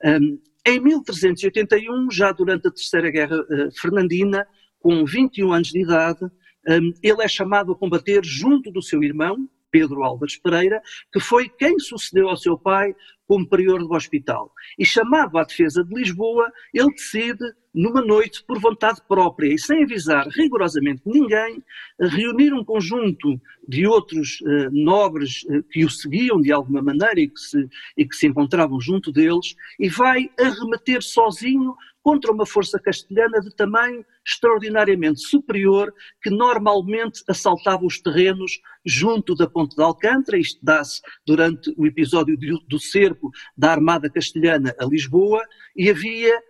Um, 0.03 0.39
em 0.65 0.79
1381, 0.79 2.11
já 2.11 2.31
durante 2.31 2.67
a 2.67 2.71
Terceira 2.71 3.09
Guerra 3.09 3.37
uh, 3.37 3.71
Fernandina, 3.79 4.47
com 4.79 5.05
21 5.05 5.51
anos 5.51 5.69
de 5.69 5.81
idade, 5.81 6.23
um, 6.67 6.93
ele 7.01 7.23
é 7.23 7.27
chamado 7.27 7.71
a 7.71 7.75
combater 7.75 8.23
junto 8.23 8.71
do 8.71 8.81
seu 8.81 9.03
irmão, 9.03 9.49
Pedro 9.71 10.03
Álvares 10.03 10.37
Pereira, 10.37 10.81
que 11.11 11.19
foi 11.19 11.47
quem 11.47 11.79
sucedeu 11.79 12.29
ao 12.29 12.37
seu 12.37 12.57
pai 12.57 12.93
como 13.31 13.47
prior 13.47 13.79
do 13.79 13.93
hospital. 13.93 14.51
E 14.77 14.85
chamado 14.85 15.37
à 15.37 15.45
defesa 15.45 15.85
de 15.85 15.95
Lisboa, 15.95 16.51
ele 16.73 16.89
decide, 16.89 17.45
numa 17.73 18.01
noite, 18.01 18.43
por 18.45 18.59
vontade 18.59 18.99
própria 19.07 19.53
e 19.53 19.57
sem 19.57 19.85
avisar 19.85 20.27
rigorosamente 20.27 21.01
ninguém, 21.05 21.63
reunir 21.97 22.53
um 22.53 22.61
conjunto 22.65 23.39
de 23.65 23.87
outros 23.87 24.43
eh, 24.45 24.69
nobres 24.73 25.45
eh, 25.49 25.61
que 25.71 25.85
o 25.85 25.89
seguiam 25.89 26.41
de 26.41 26.51
alguma 26.51 26.81
maneira 26.81 27.21
e 27.21 27.29
que, 27.29 27.39
se, 27.39 27.69
e 27.95 28.05
que 28.05 28.17
se 28.17 28.27
encontravam 28.27 28.81
junto 28.81 29.13
deles, 29.13 29.55
e 29.79 29.87
vai 29.87 30.29
arremeter 30.37 31.01
sozinho 31.01 31.73
contra 32.03 32.31
uma 32.31 32.45
força 32.45 32.79
castelhana 32.79 33.39
de 33.39 33.55
tamanho 33.55 34.03
extraordinariamente 34.25 35.21
superior 35.21 35.93
que 36.21 36.29
normalmente 36.29 37.23
assaltava 37.27 37.85
os 37.85 37.99
terrenos 37.99 38.59
junto 38.85 39.35
da 39.35 39.47
Ponte 39.47 39.75
de 39.75 39.83
Alcântara, 39.83 40.37
isto 40.37 40.59
dá-se 40.63 41.01
durante 41.25 41.73
o 41.77 41.85
episódio 41.85 42.37
do 42.67 42.79
cerco 42.79 43.20
da 43.57 43.71
Armada 43.71 44.09
Castelhana 44.09 44.75
a 44.79 44.85
Lisboa, 44.85 45.41
e 45.75 45.89
havia 45.89 46.41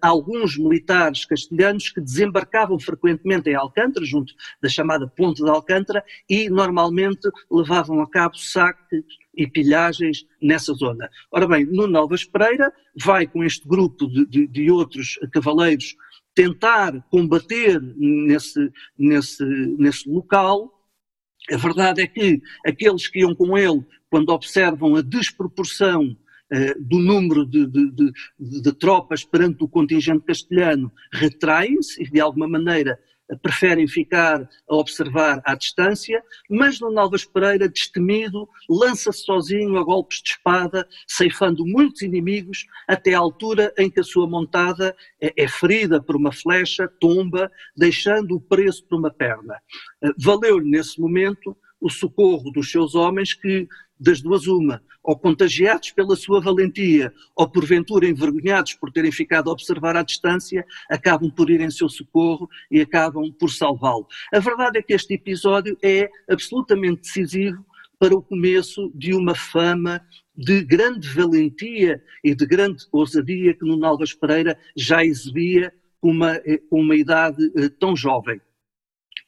alguns 0.00 0.56
militares 0.56 1.24
castelhanos 1.24 1.90
que 1.90 2.00
desembarcavam 2.00 2.78
frequentemente 2.78 3.50
em 3.50 3.54
Alcântara, 3.54 4.04
junto 4.04 4.32
da 4.62 4.68
chamada 4.68 5.06
Ponte 5.06 5.42
de 5.42 5.50
Alcântara, 5.50 6.02
e 6.28 6.48
normalmente 6.48 7.28
levavam 7.50 8.00
a 8.00 8.08
cabo 8.08 8.36
saques 8.36 9.04
e 9.36 9.46
pilhagens 9.46 10.26
nessa 10.42 10.72
zona. 10.72 11.08
Ora 11.30 11.46
bem, 11.46 11.66
Nuno 11.66 11.98
Alves 11.98 12.24
Pereira 12.24 12.72
vai 12.96 13.26
com 13.26 13.44
este 13.44 13.68
grupo 13.68 14.08
de, 14.08 14.26
de, 14.26 14.46
de 14.46 14.70
outros 14.70 15.18
cavaleiros 15.32 15.94
tentar 16.34 16.92
combater 17.10 17.80
nesse, 17.96 18.72
nesse, 18.96 19.44
nesse 19.78 20.08
local. 20.08 20.72
A 21.50 21.56
verdade 21.56 22.02
é 22.02 22.06
que 22.06 22.40
aqueles 22.66 23.08
que 23.08 23.20
iam 23.20 23.34
com 23.34 23.56
ele, 23.56 23.84
quando 24.10 24.30
observam 24.30 24.96
a 24.96 25.02
desproporção 25.02 26.16
Uh, 26.50 26.82
do 26.82 26.98
número 26.98 27.44
de, 27.44 27.66
de, 27.66 27.90
de, 27.90 28.12
de, 28.62 28.72
tropas 28.72 29.22
perante 29.22 29.62
o 29.62 29.68
contingente 29.68 30.24
castelhano 30.24 30.90
retraem-se 31.12 32.02
e, 32.02 32.10
de 32.10 32.20
alguma 32.22 32.48
maneira, 32.48 32.98
preferem 33.36 33.86
ficar 33.86 34.48
a 34.68 34.74
observar 34.74 35.40
à 35.44 35.54
distância, 35.54 36.22
mas 36.48 36.80
Nuno 36.80 36.98
Alves 36.98 37.24
Pereira, 37.24 37.68
destemido, 37.68 38.48
lança-se 38.68 39.24
sozinho 39.24 39.76
a 39.76 39.84
golpes 39.84 40.22
de 40.22 40.30
espada, 40.30 40.88
ceifando 41.06 41.64
muitos 41.66 42.02
inimigos, 42.02 42.66
até 42.86 43.14
à 43.14 43.18
altura 43.18 43.72
em 43.76 43.90
que 43.90 44.00
a 44.00 44.04
sua 44.04 44.28
montada 44.28 44.96
é, 45.20 45.32
é 45.36 45.48
ferida 45.48 46.02
por 46.02 46.16
uma 46.16 46.32
flecha, 46.32 46.88
tomba, 47.00 47.50
deixando-o 47.76 48.40
preso 48.40 48.84
por 48.84 48.98
uma 48.98 49.10
perna. 49.10 49.56
Eh, 50.02 50.10
valeu-lhe, 50.18 50.70
nesse 50.70 51.00
momento, 51.00 51.56
o 51.80 51.88
socorro 51.90 52.50
dos 52.50 52.70
seus 52.70 52.94
homens 52.94 53.34
que, 53.34 53.68
das 53.98 54.20
duas 54.20 54.46
uma, 54.46 54.82
ou 55.02 55.18
contagiados 55.18 55.90
pela 55.90 56.14
sua 56.14 56.40
valentia, 56.40 57.12
ou 57.34 57.48
porventura 57.48 58.06
envergonhados 58.06 58.74
por 58.74 58.92
terem 58.92 59.10
ficado 59.10 59.48
a 59.48 59.52
observar 59.52 59.96
à 59.96 60.02
distância, 60.02 60.64
acabam 60.88 61.30
por 61.30 61.50
ir 61.50 61.60
em 61.60 61.70
seu 61.70 61.88
socorro 61.88 62.48
e 62.70 62.80
acabam 62.80 63.32
por 63.32 63.50
salvá-lo. 63.50 64.06
A 64.32 64.38
verdade 64.38 64.78
é 64.78 64.82
que 64.82 64.92
este 64.92 65.14
episódio 65.14 65.76
é 65.82 66.08
absolutamente 66.28 67.02
decisivo 67.02 67.64
para 67.98 68.14
o 68.14 68.22
começo 68.22 68.92
de 68.94 69.12
uma 69.12 69.34
fama 69.34 70.00
de 70.36 70.62
grande 70.62 71.08
valentia 71.08 72.00
e 72.22 72.34
de 72.34 72.46
grande 72.46 72.84
ousadia 72.92 73.54
que 73.54 73.64
Nuno 73.66 73.84
Alves 73.84 74.14
Pereira 74.14 74.56
já 74.76 75.04
exibia 75.04 75.72
com 76.00 76.12
uma, 76.12 76.36
eh, 76.36 76.60
uma 76.70 76.94
idade 76.94 77.50
eh, 77.56 77.68
tão 77.68 77.96
jovem. 77.96 78.40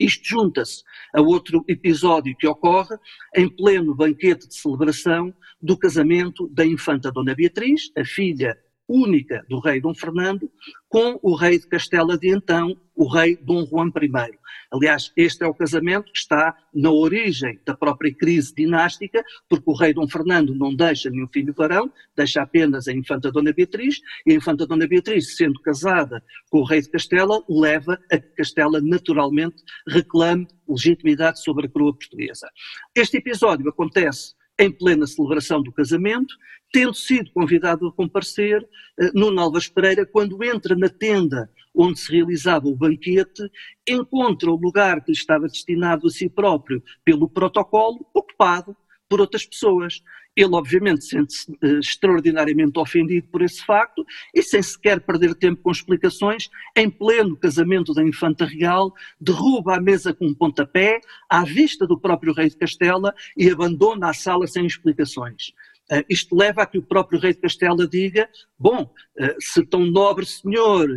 Isto 0.01 0.27
junta-se 0.27 0.83
a 1.15 1.21
outro 1.21 1.63
episódio 1.69 2.35
que 2.39 2.47
ocorre 2.47 2.97
em 3.37 3.55
pleno 3.55 3.95
banquete 3.95 4.49
de 4.49 4.55
celebração 4.55 5.35
do 5.61 5.77
casamento 5.77 6.49
da 6.49 6.65
infanta 6.65 7.13
Dona 7.13 7.35
Beatriz, 7.35 7.93
a 7.97 8.05
filha 8.05 8.57
única 8.91 9.45
do 9.49 9.61
rei 9.61 9.81
Dom 9.81 9.95
Fernando, 9.95 10.51
com 10.89 11.17
o 11.23 11.37
rei 11.37 11.61
de 11.61 11.69
Castela 11.69 12.19
de 12.19 12.29
então, 12.29 12.77
o 12.97 13.09
rei 13.09 13.37
Dom 13.37 13.65
Juan 13.65 13.89
I. 13.89 14.37
Aliás, 14.73 15.13
este 15.17 15.45
é 15.45 15.47
o 15.47 15.55
casamento 15.55 16.13
que 16.13 16.19
está 16.19 16.57
na 16.75 16.91
origem 16.91 17.59
da 17.65 17.77
própria 17.77 18.13
crise 18.13 18.53
dinástica, 18.53 19.25
porque 19.49 19.71
o 19.71 19.75
rei 19.75 19.95
Dom 19.95 20.09
Fernando 20.09 20.55
não 20.55 20.75
deixa 20.75 21.09
nenhum 21.09 21.29
filho 21.29 21.55
varão, 21.57 21.93
deixa 22.17 22.43
apenas 22.43 22.89
a 22.89 22.93
infanta 22.93 23.31
Dona 23.31 23.53
Beatriz, 23.53 24.01
e 24.27 24.33
a 24.33 24.35
infanta 24.35 24.67
Dona 24.67 24.89
Beatriz, 24.89 25.37
sendo 25.37 25.61
casada 25.61 26.23
com 26.51 26.59
o 26.59 26.65
rei 26.65 26.81
de 26.81 26.91
Castela, 26.91 27.41
leva 27.49 27.99
a 28.11 28.19
que 28.19 28.29
Castela 28.37 28.81
naturalmente 28.81 29.63
reclame 29.87 30.49
legitimidade 30.69 31.43
sobre 31.43 31.67
a 31.67 31.71
coroa 31.71 31.93
portuguesa. 31.93 32.49
Este 32.95 33.19
episódio 33.19 33.69
acontece 33.69 34.35
em 34.61 34.71
plena 34.71 35.07
celebração 35.07 35.63
do 35.63 35.73
casamento, 35.73 36.35
tendo 36.71 36.95
sido 36.95 37.33
convidado 37.33 37.89
a 37.89 37.93
comparecer, 37.93 38.63
uh, 38.63 39.11
Nuno 39.19 39.41
Alves 39.41 39.69
Pereira, 39.69 40.05
quando 40.05 40.45
entra 40.45 40.77
na 40.77 40.89
tenda 40.89 41.51
onde 41.75 41.99
se 41.99 42.13
realizava 42.13 42.69
o 42.69 42.77
banquete, 42.77 43.51
encontra 43.89 44.51
o 44.51 44.57
lugar 44.57 45.03
que 45.03 45.13
lhe 45.13 45.17
estava 45.17 45.47
destinado 45.47 46.07
a 46.07 46.11
si 46.11 46.29
próprio 46.29 46.83
pelo 47.05 47.29
protocolo 47.29 48.07
ocupado 48.13 48.77
por 49.09 49.21
outras 49.21 49.47
pessoas. 49.47 50.03
Ele, 50.37 50.55
obviamente, 50.55 51.05
sente-se 51.05 51.51
uh, 51.51 51.79
extraordinariamente 51.79 52.79
ofendido 52.79 53.27
por 53.29 53.43
esse 53.43 53.65
facto 53.65 54.05
e, 54.35 54.43
sem 54.43 54.63
sequer 54.63 55.01
perder 55.01 55.35
tempo 55.35 55.61
com 55.63 55.71
explicações, 55.71 56.49
em 56.77 56.89
pleno 56.89 57.37
casamento 57.37 57.93
da 57.93 58.03
Infanta 58.03 58.45
Real, 58.45 58.93
derruba 59.21 59.77
a 59.77 59.81
mesa 59.81 60.15
com 60.15 60.27
um 60.27 60.35
pontapé, 60.35 61.01
à 61.29 61.45
vista 61.45 61.87
do 61.87 61.99
próprio 61.99 62.33
rei 62.33 62.49
de 62.49 62.57
Castela, 62.57 63.15
e 63.37 63.51
abandona 63.51 64.11
a 64.11 64.15
sala 64.15 64.47
sem 64.47 64.65
explicações. 64.67 65.49
Uh, 65.91 66.05
isto 66.09 66.37
leva 66.37 66.63
a 66.63 66.67
que 66.67 66.79
o 66.79 66.83
próprio 66.83 67.19
rei 67.19 67.33
de 67.33 67.41
Castela 67.41 67.87
diga: 67.87 68.29
Bom, 68.59 68.83
uh, 68.85 69.35
se 69.41 69.65
tão 69.67 69.85
nobre 69.85 70.25
senhor 70.25 70.89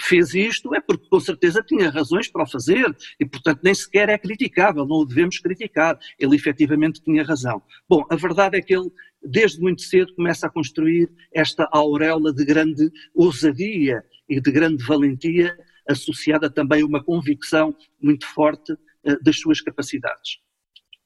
fez 0.00 0.34
isto 0.34 0.74
é 0.74 0.80
porque 0.80 1.08
com 1.08 1.20
certeza 1.20 1.62
tinha 1.62 1.90
razões 1.90 2.28
para 2.28 2.44
o 2.44 2.50
fazer 2.50 2.94
e, 3.18 3.26
portanto, 3.26 3.60
nem 3.62 3.74
sequer 3.74 4.08
é 4.08 4.18
criticável, 4.18 4.86
não 4.86 4.98
o 4.98 5.04
devemos 5.04 5.38
criticar. 5.38 5.98
Ele 6.18 6.36
efetivamente 6.36 7.02
tinha 7.02 7.24
razão. 7.24 7.62
Bom, 7.88 8.04
a 8.10 8.16
verdade 8.16 8.56
é 8.56 8.62
que 8.62 8.74
ele, 8.74 8.90
desde 9.22 9.60
muito 9.60 9.82
cedo, 9.82 10.14
começa 10.14 10.46
a 10.46 10.50
construir 10.50 11.10
esta 11.32 11.68
auréola 11.72 12.32
de 12.32 12.44
grande 12.44 12.90
ousadia 13.14 14.04
e 14.28 14.40
de 14.40 14.50
grande 14.50 14.84
valentia, 14.84 15.56
associada 15.88 16.50
também 16.50 16.82
a 16.82 16.86
uma 16.86 17.02
convicção 17.02 17.74
muito 18.00 18.26
forte 18.26 18.72
uh, 18.72 19.22
das 19.22 19.38
suas 19.38 19.60
capacidades. 19.60 20.38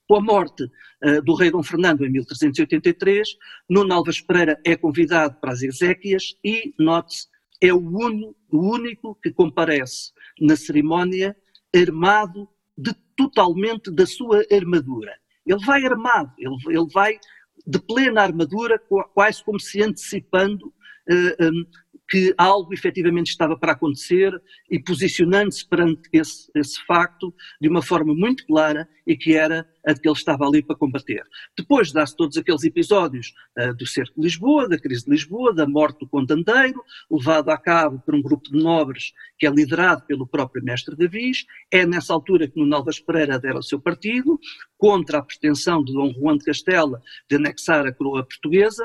Com 0.08 0.16
a 0.16 0.20
morte 0.20 0.64
uh, 0.64 1.22
do 1.22 1.34
rei 1.34 1.50
Dom 1.50 1.62
Fernando 1.62 2.04
em 2.04 2.10
1383, 2.10 3.28
Nuno 3.68 3.92
Alves 3.92 4.20
Pereira 4.20 4.58
é 4.64 4.75
convidado 4.75 5.38
para 5.40 5.52
as 5.52 5.62
exéquias 5.62 6.34
e, 6.42 6.75
note-se, 6.78 7.28
é 7.61 7.73
o, 7.73 7.79
uno, 7.79 8.35
o 8.50 8.59
único 8.59 9.14
que 9.23 9.31
comparece 9.31 10.12
na 10.40 10.57
cerimónia 10.57 11.37
armado 11.75 12.49
de, 12.76 12.95
totalmente 13.17 13.90
da 13.90 14.07
sua 14.07 14.43
armadura. 14.50 15.14
Ele 15.47 15.64
vai 15.64 15.85
armado, 15.85 16.33
ele, 16.38 16.57
ele 16.69 16.87
vai 16.93 17.19
de 17.67 17.79
plena 17.79 18.23
armadura, 18.23 18.81
quase 19.14 19.45
como 19.45 19.61
se 19.61 19.83
antecipando 19.83 20.67
uh, 20.67 21.45
um, 21.45 21.67
que 22.11 22.35
algo 22.37 22.75
efetivamente 22.75 23.29
estava 23.29 23.57
para 23.57 23.73
acontecer 23.73 24.33
e 24.69 24.81
posicionando-se 24.81 25.67
perante 25.67 26.02
esse, 26.12 26.50
esse 26.57 26.85
facto 26.85 27.33
de 27.61 27.69
uma 27.69 27.81
forma 27.81 28.12
muito 28.12 28.45
clara 28.47 28.88
e 29.07 29.17
que 29.17 29.37
era 29.37 29.67
a 29.87 29.95
que 29.95 30.09
ele 30.09 30.17
estava 30.17 30.45
ali 30.45 30.62
para 30.62 30.76
combater. 30.76 31.23
Depois 31.57 31.93
dá-se 31.93 32.17
todos 32.17 32.37
aqueles 32.37 32.64
episódios 32.64 33.33
uh, 33.59 33.75
do 33.75 33.87
cerco 33.87 34.14
de 34.17 34.23
Lisboa, 34.23 34.69
da 34.69 34.79
crise 34.79 35.05
de 35.05 35.11
Lisboa, 35.11 35.55
da 35.55 35.67
morte 35.67 36.00
do 36.00 36.09
condandeiro, 36.09 36.83
levado 37.11 37.49
a 37.50 37.57
cabo 37.57 38.00
por 38.00 38.14
um 38.14 38.23
grupo 38.23 38.50
de 38.50 38.61
nobres 38.61 39.12
que 39.38 39.47
é 39.47 39.50
liderado 39.50 40.02
pelo 40.07 40.26
próprio 40.26 40.64
mestre 40.64 40.97
Davis. 40.97 41.47
É 41.71 41.87
nessa 41.87 42.12
altura 42.12 42.49
que 42.49 42.59
Nuno 42.59 42.75
Alves 42.75 43.00
Pereira 43.00 43.37
adera 43.37 43.57
ao 43.57 43.62
seu 43.62 43.81
partido, 43.81 44.38
contra 44.76 45.19
a 45.19 45.23
pretensão 45.23 45.85
de 45.85 45.93
Dom 45.93 46.12
Juan 46.12 46.37
de 46.37 46.45
Castela 46.45 47.00
de 47.29 47.37
anexar 47.37 47.87
a 47.87 47.93
coroa 47.93 48.25
portuguesa, 48.25 48.85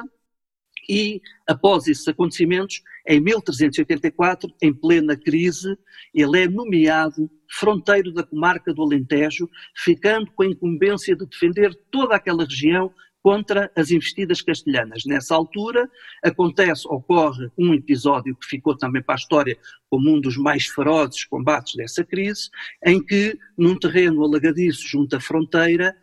e, 0.89 1.21
após 1.47 1.87
esses 1.87 2.07
acontecimentos, 2.07 2.81
em 3.07 3.19
1384, 3.19 4.49
em 4.61 4.73
plena 4.73 5.15
crise, 5.15 5.77
ele 6.13 6.43
é 6.43 6.47
nomeado 6.47 7.29
fronteiro 7.51 8.11
da 8.11 8.23
comarca 8.23 8.73
do 8.73 8.81
Alentejo, 8.81 9.49
ficando 9.75 10.31
com 10.31 10.43
a 10.43 10.47
incumbência 10.47 11.15
de 11.15 11.25
defender 11.25 11.73
toda 11.91 12.15
aquela 12.15 12.43
região 12.43 12.91
contra 13.25 13.71
as 13.75 13.89
investidas 13.89 14.39
castelhanas. 14.39 15.01
Nessa 15.03 15.33
altura, 15.33 15.89
acontece, 16.23 16.87
ocorre 16.87 17.49
um 17.57 17.73
episódio 17.73 18.35
que 18.35 18.45
ficou 18.45 18.77
também 18.77 19.01
para 19.01 19.15
a 19.15 19.17
história 19.17 19.57
como 19.89 20.15
um 20.15 20.21
dos 20.21 20.37
mais 20.37 20.67
ferozes 20.67 21.25
combates 21.25 21.73
dessa 21.75 22.03
crise, 22.03 22.51
em 22.85 23.03
que, 23.03 23.35
num 23.57 23.79
terreno 23.79 24.23
alagadiço 24.23 24.87
junto 24.87 25.15
à 25.15 25.19
fronteira, 25.19 25.95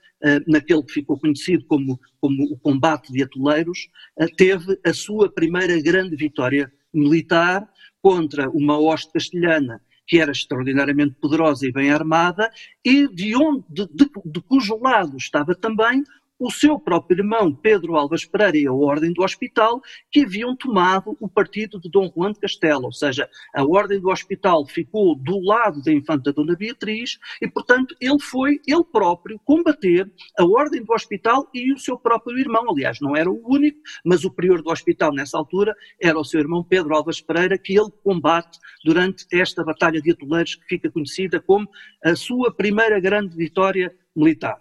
naquele 0.46 0.82
que 0.82 0.92
ficou 0.92 1.18
conhecido 1.18 1.64
como, 1.66 1.98
como 2.20 2.44
o 2.44 2.58
combate 2.58 3.12
de 3.12 3.22
atoleiros, 3.22 3.88
eh, 4.18 4.26
teve 4.36 4.78
a 4.84 4.92
sua 4.92 5.30
primeira 5.30 5.80
grande 5.80 6.14
vitória 6.16 6.72
militar 6.92 7.68
contra 8.00 8.48
uma 8.50 8.78
hoste 8.78 9.12
castelhana 9.12 9.80
que 10.06 10.18
era 10.18 10.32
extraordinariamente 10.32 11.14
poderosa 11.14 11.66
e 11.66 11.72
bem 11.72 11.90
armada, 11.90 12.50
e 12.84 13.08
de, 13.08 13.34
onde, 13.34 13.64
de, 13.70 13.86
de, 13.86 14.10
de 14.26 14.40
cujo 14.42 14.76
lado 14.76 15.16
estava 15.16 15.54
também 15.54 16.04
o 16.42 16.50
seu 16.50 16.76
próprio 16.76 17.20
irmão 17.20 17.54
Pedro 17.54 17.94
Alves 17.94 18.24
Pereira 18.24 18.58
e 18.58 18.66
a 18.66 18.72
Ordem 18.72 19.12
do 19.12 19.22
Hospital, 19.22 19.80
que 20.10 20.24
haviam 20.24 20.56
tomado 20.56 21.16
o 21.20 21.28
partido 21.28 21.80
de 21.80 21.88
Dom 21.88 22.10
Juan 22.12 22.32
de 22.32 22.40
Castelo, 22.40 22.86
ou 22.86 22.92
seja, 22.92 23.30
a 23.54 23.64
Ordem 23.64 24.00
do 24.00 24.10
Hospital 24.10 24.66
ficou 24.66 25.14
do 25.14 25.38
lado 25.38 25.80
da 25.82 25.92
infanta 25.92 26.32
Dona 26.32 26.56
Beatriz 26.56 27.20
e, 27.40 27.46
portanto, 27.46 27.94
ele 28.00 28.18
foi 28.20 28.60
ele 28.66 28.82
próprio 28.82 29.38
combater 29.44 30.10
a 30.36 30.44
Ordem 30.44 30.82
do 30.82 30.92
Hospital 30.92 31.48
e 31.54 31.72
o 31.72 31.78
seu 31.78 31.96
próprio 31.96 32.36
irmão. 32.36 32.68
Aliás, 32.68 32.98
não 33.00 33.14
era 33.14 33.30
o 33.30 33.40
único, 33.48 33.78
mas 34.04 34.24
o 34.24 34.30
prior 34.30 34.60
do 34.62 34.70
hospital 34.70 35.12
nessa 35.12 35.38
altura 35.38 35.76
era 36.00 36.18
o 36.18 36.24
seu 36.24 36.40
irmão 36.40 36.64
Pedro 36.64 36.96
Alves 36.96 37.20
Pereira, 37.20 37.56
que 37.56 37.78
ele 37.78 37.92
combate 38.02 38.58
durante 38.84 39.24
esta 39.32 39.62
Batalha 39.62 40.02
de 40.02 40.10
Atoleiros, 40.10 40.56
que 40.56 40.66
fica 40.66 40.90
conhecida 40.90 41.38
como 41.40 41.68
a 42.04 42.16
sua 42.16 42.52
primeira 42.52 42.98
grande 42.98 43.36
vitória 43.36 43.94
militar. 44.16 44.58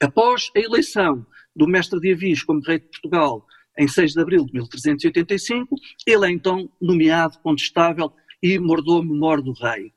Após 0.00 0.50
a 0.56 0.60
eleição 0.60 1.26
do 1.54 1.66
mestre 1.66 1.98
de 2.00 2.12
Avis 2.12 2.42
como 2.42 2.60
rei 2.60 2.78
de 2.78 2.86
Portugal 2.86 3.46
em 3.78 3.86
6 3.86 4.12
de 4.12 4.20
abril 4.20 4.44
de 4.46 4.52
1385, 4.52 5.76
ele 6.06 6.26
é 6.26 6.30
então 6.30 6.70
nomeado 6.80 7.38
condestável 7.40 8.12
e 8.42 8.58
mordomo-mor 8.58 9.42
do 9.42 9.52
rei. 9.52 9.92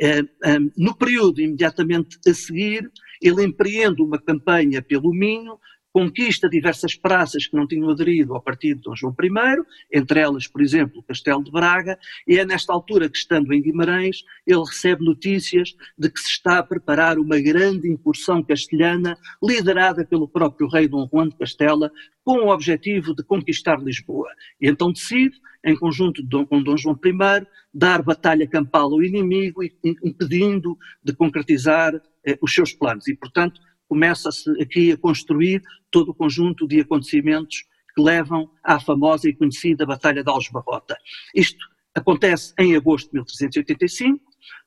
É, 0.00 0.18
é, 0.18 0.58
no 0.76 0.96
período 0.96 1.40
imediatamente 1.40 2.18
a 2.26 2.34
seguir, 2.34 2.90
ele 3.20 3.44
empreende 3.44 4.02
uma 4.02 4.18
campanha 4.18 4.82
pelo 4.82 5.12
Minho, 5.12 5.58
conquista 5.92 6.48
diversas 6.48 6.96
praças 6.96 7.46
que 7.46 7.56
não 7.56 7.66
tinham 7.66 7.90
aderido 7.90 8.34
ao 8.34 8.40
partido 8.40 8.78
de 8.78 8.82
Dom 8.84 8.96
João 8.96 9.14
I, 9.20 9.62
entre 9.92 10.20
elas, 10.20 10.46
por 10.46 10.62
exemplo, 10.62 11.00
o 11.00 11.02
Castelo 11.02 11.44
de 11.44 11.50
Braga, 11.50 11.98
e 12.26 12.38
é 12.38 12.44
nesta 12.44 12.72
altura 12.72 13.08
que, 13.08 13.18
estando 13.18 13.52
em 13.52 13.60
Guimarães, 13.60 14.24
ele 14.46 14.64
recebe 14.64 15.04
notícias 15.04 15.74
de 15.98 16.10
que 16.10 16.18
se 16.18 16.30
está 16.30 16.58
a 16.58 16.62
preparar 16.62 17.18
uma 17.18 17.38
grande 17.38 17.88
incursão 17.88 18.42
castelhana, 18.42 19.18
liderada 19.42 20.04
pelo 20.04 20.26
próprio 20.26 20.68
rei 20.68 20.88
Dom 20.88 21.08
Juan 21.12 21.28
de 21.28 21.36
Castela, 21.36 21.90
com 22.24 22.38
o 22.38 22.52
objetivo 22.52 23.14
de 23.14 23.22
conquistar 23.22 23.82
Lisboa. 23.82 24.30
E 24.60 24.68
então 24.68 24.92
decide, 24.92 25.36
em 25.64 25.76
conjunto 25.76 26.22
com 26.46 26.62
Dom 26.62 26.76
João 26.76 26.98
I, 27.04 27.46
dar 27.74 28.02
batalha 28.02 28.46
campal 28.46 28.92
ao 28.92 29.02
inimigo, 29.02 29.62
impedindo 29.84 30.76
de 31.04 31.12
concretizar 31.12 31.94
eh, 32.24 32.38
os 32.40 32.52
seus 32.52 32.72
planos. 32.72 33.08
E, 33.08 33.16
portanto, 33.16 33.60
começa-se 33.92 34.50
aqui 34.58 34.92
a 34.92 34.96
construir 34.96 35.62
todo 35.90 36.12
o 36.12 36.14
conjunto 36.14 36.66
de 36.66 36.80
acontecimentos 36.80 37.66
que 37.94 38.00
levam 38.00 38.50
à 38.64 38.80
famosa 38.80 39.28
e 39.28 39.34
conhecida 39.34 39.84
Batalha 39.84 40.24
de 40.24 40.30
Aljubarrota. 40.30 40.96
Isto 41.34 41.62
acontece 41.94 42.54
em 42.58 42.74
agosto 42.74 43.08
de 43.08 43.16
1385. 43.16 44.18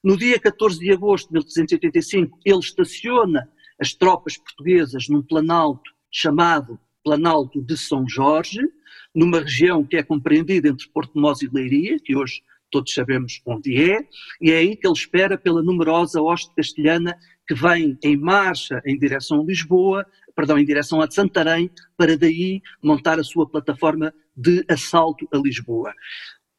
No 0.03 0.15
dia 0.15 0.39
14 0.39 0.77
de 0.77 0.91
agosto 0.91 1.29
de 1.29 1.33
1385, 1.33 2.37
ele 2.45 2.59
estaciona 2.59 3.49
as 3.81 3.95
tropas 3.95 4.37
portuguesas 4.37 5.09
num 5.09 5.23
planalto 5.23 5.89
chamado 6.11 6.79
Planalto 7.03 7.63
de 7.63 7.75
São 7.75 8.07
Jorge, 8.07 8.61
numa 9.13 9.39
região 9.39 9.83
que 9.83 9.97
é 9.97 10.03
compreendida 10.03 10.69
entre 10.69 10.87
Porto 10.89 11.19
Mós 11.19 11.41
e 11.41 11.49
Leiria, 11.51 11.97
que 11.99 12.15
hoje 12.15 12.43
todos 12.75 12.93
sabemos 12.93 13.41
onde 13.45 13.89
é, 13.89 14.05
e 14.41 14.51
é 14.51 14.57
aí 14.57 14.75
que 14.75 14.85
ele 14.85 14.97
espera 14.97 15.37
pela 15.37 15.63
numerosa 15.63 16.21
hoste 16.21 16.53
castelhana 16.53 17.17
que 17.47 17.55
vem 17.55 17.97
em 18.03 18.17
marcha 18.17 18.81
em 18.85 18.99
direção 18.99 19.39
a 19.39 19.45
Lisboa, 19.45 20.05
perdão, 20.35 20.59
em 20.59 20.65
direção 20.65 20.99
a 20.99 21.09
Santarém, 21.09 21.71
para 21.95 22.17
daí 22.17 22.61
montar 22.83 23.17
a 23.17 23.23
sua 23.23 23.49
plataforma 23.49 24.13
de 24.35 24.65
assalto 24.67 25.25
a 25.31 25.37
Lisboa. 25.37 25.93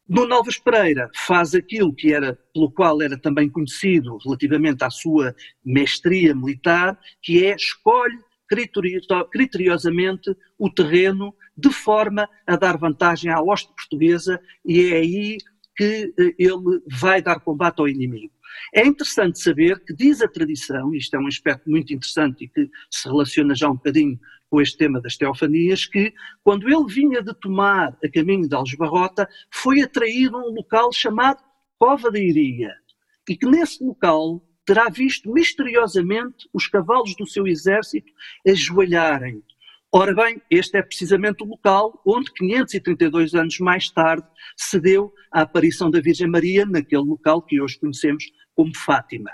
Nuno 0.09 0.33
Alves 0.33 0.57
Pereira 0.57 1.07
faz 1.13 1.53
aquilo 1.53 1.93
que 1.93 2.11
era, 2.11 2.35
pelo 2.51 2.71
qual 2.71 2.99
era 2.99 3.15
também 3.15 3.47
conhecido 3.47 4.17
relativamente 4.25 4.83
à 4.83 4.89
sua 4.89 5.35
mestria 5.63 6.33
militar, 6.33 6.97
que 7.21 7.45
é 7.45 7.55
escolhe 7.55 8.17
criteriosamente 9.31 10.35
o 10.57 10.67
terreno 10.67 11.35
de 11.55 11.69
forma 11.69 12.27
a 12.47 12.55
dar 12.55 12.77
vantagem 12.77 13.31
à 13.31 13.39
hoste 13.41 13.71
portuguesa 13.75 14.39
e 14.65 14.91
é 14.91 14.97
aí 14.97 15.37
que 15.77 16.13
eh, 16.19 16.35
ele 16.37 16.81
vai 16.87 17.21
dar 17.21 17.39
combate 17.39 17.79
ao 17.79 17.87
inimigo. 17.87 18.33
É 18.73 18.85
interessante 18.85 19.39
saber 19.39 19.79
que 19.85 19.93
diz 19.93 20.21
a 20.21 20.27
tradição, 20.27 20.93
isto 20.93 21.15
é 21.15 21.19
um 21.19 21.27
aspecto 21.27 21.69
muito 21.69 21.93
interessante 21.93 22.45
e 22.45 22.47
que 22.47 22.69
se 22.89 23.07
relaciona 23.07 23.55
já 23.55 23.69
um 23.69 23.75
bocadinho 23.75 24.19
com 24.49 24.61
este 24.61 24.77
tema 24.77 24.99
das 25.01 25.15
teofanias, 25.15 25.85
que 25.85 26.13
quando 26.43 26.67
ele 26.67 26.85
vinha 26.91 27.21
de 27.21 27.33
tomar 27.33 27.97
a 28.03 28.09
caminho 28.09 28.47
de 28.47 28.55
Algebarrota, 28.55 29.27
foi 29.51 29.81
atraído 29.81 30.37
a 30.37 30.41
um 30.41 30.53
local 30.53 30.91
chamado 30.91 31.43
Cova 31.77 32.09
da 32.09 32.19
Iria, 32.19 32.73
e 33.29 33.35
que 33.35 33.45
nesse 33.45 33.83
local 33.83 34.41
terá 34.65 34.89
visto 34.89 35.31
misteriosamente 35.31 36.49
os 36.53 36.67
cavalos 36.67 37.15
do 37.15 37.27
seu 37.27 37.45
exército 37.45 38.11
ajoelharem. 38.47 39.43
Ora 39.99 40.13
bem, 40.13 40.39
este 40.47 40.77
é 40.77 40.83
precisamente 40.83 41.43
o 41.43 41.47
local 41.47 41.99
onde, 42.05 42.31
532 42.31 43.33
anos 43.33 43.57
mais 43.57 43.89
tarde, 43.89 44.27
se 44.55 44.79
deu 44.79 45.11
a 45.31 45.41
aparição 45.41 45.89
da 45.89 45.99
Virgem 45.99 46.29
Maria, 46.29 46.67
naquele 46.67 47.01
local 47.01 47.41
que 47.41 47.59
hoje 47.59 47.79
conhecemos 47.79 48.25
como 48.53 48.77
Fátima. 48.77 49.31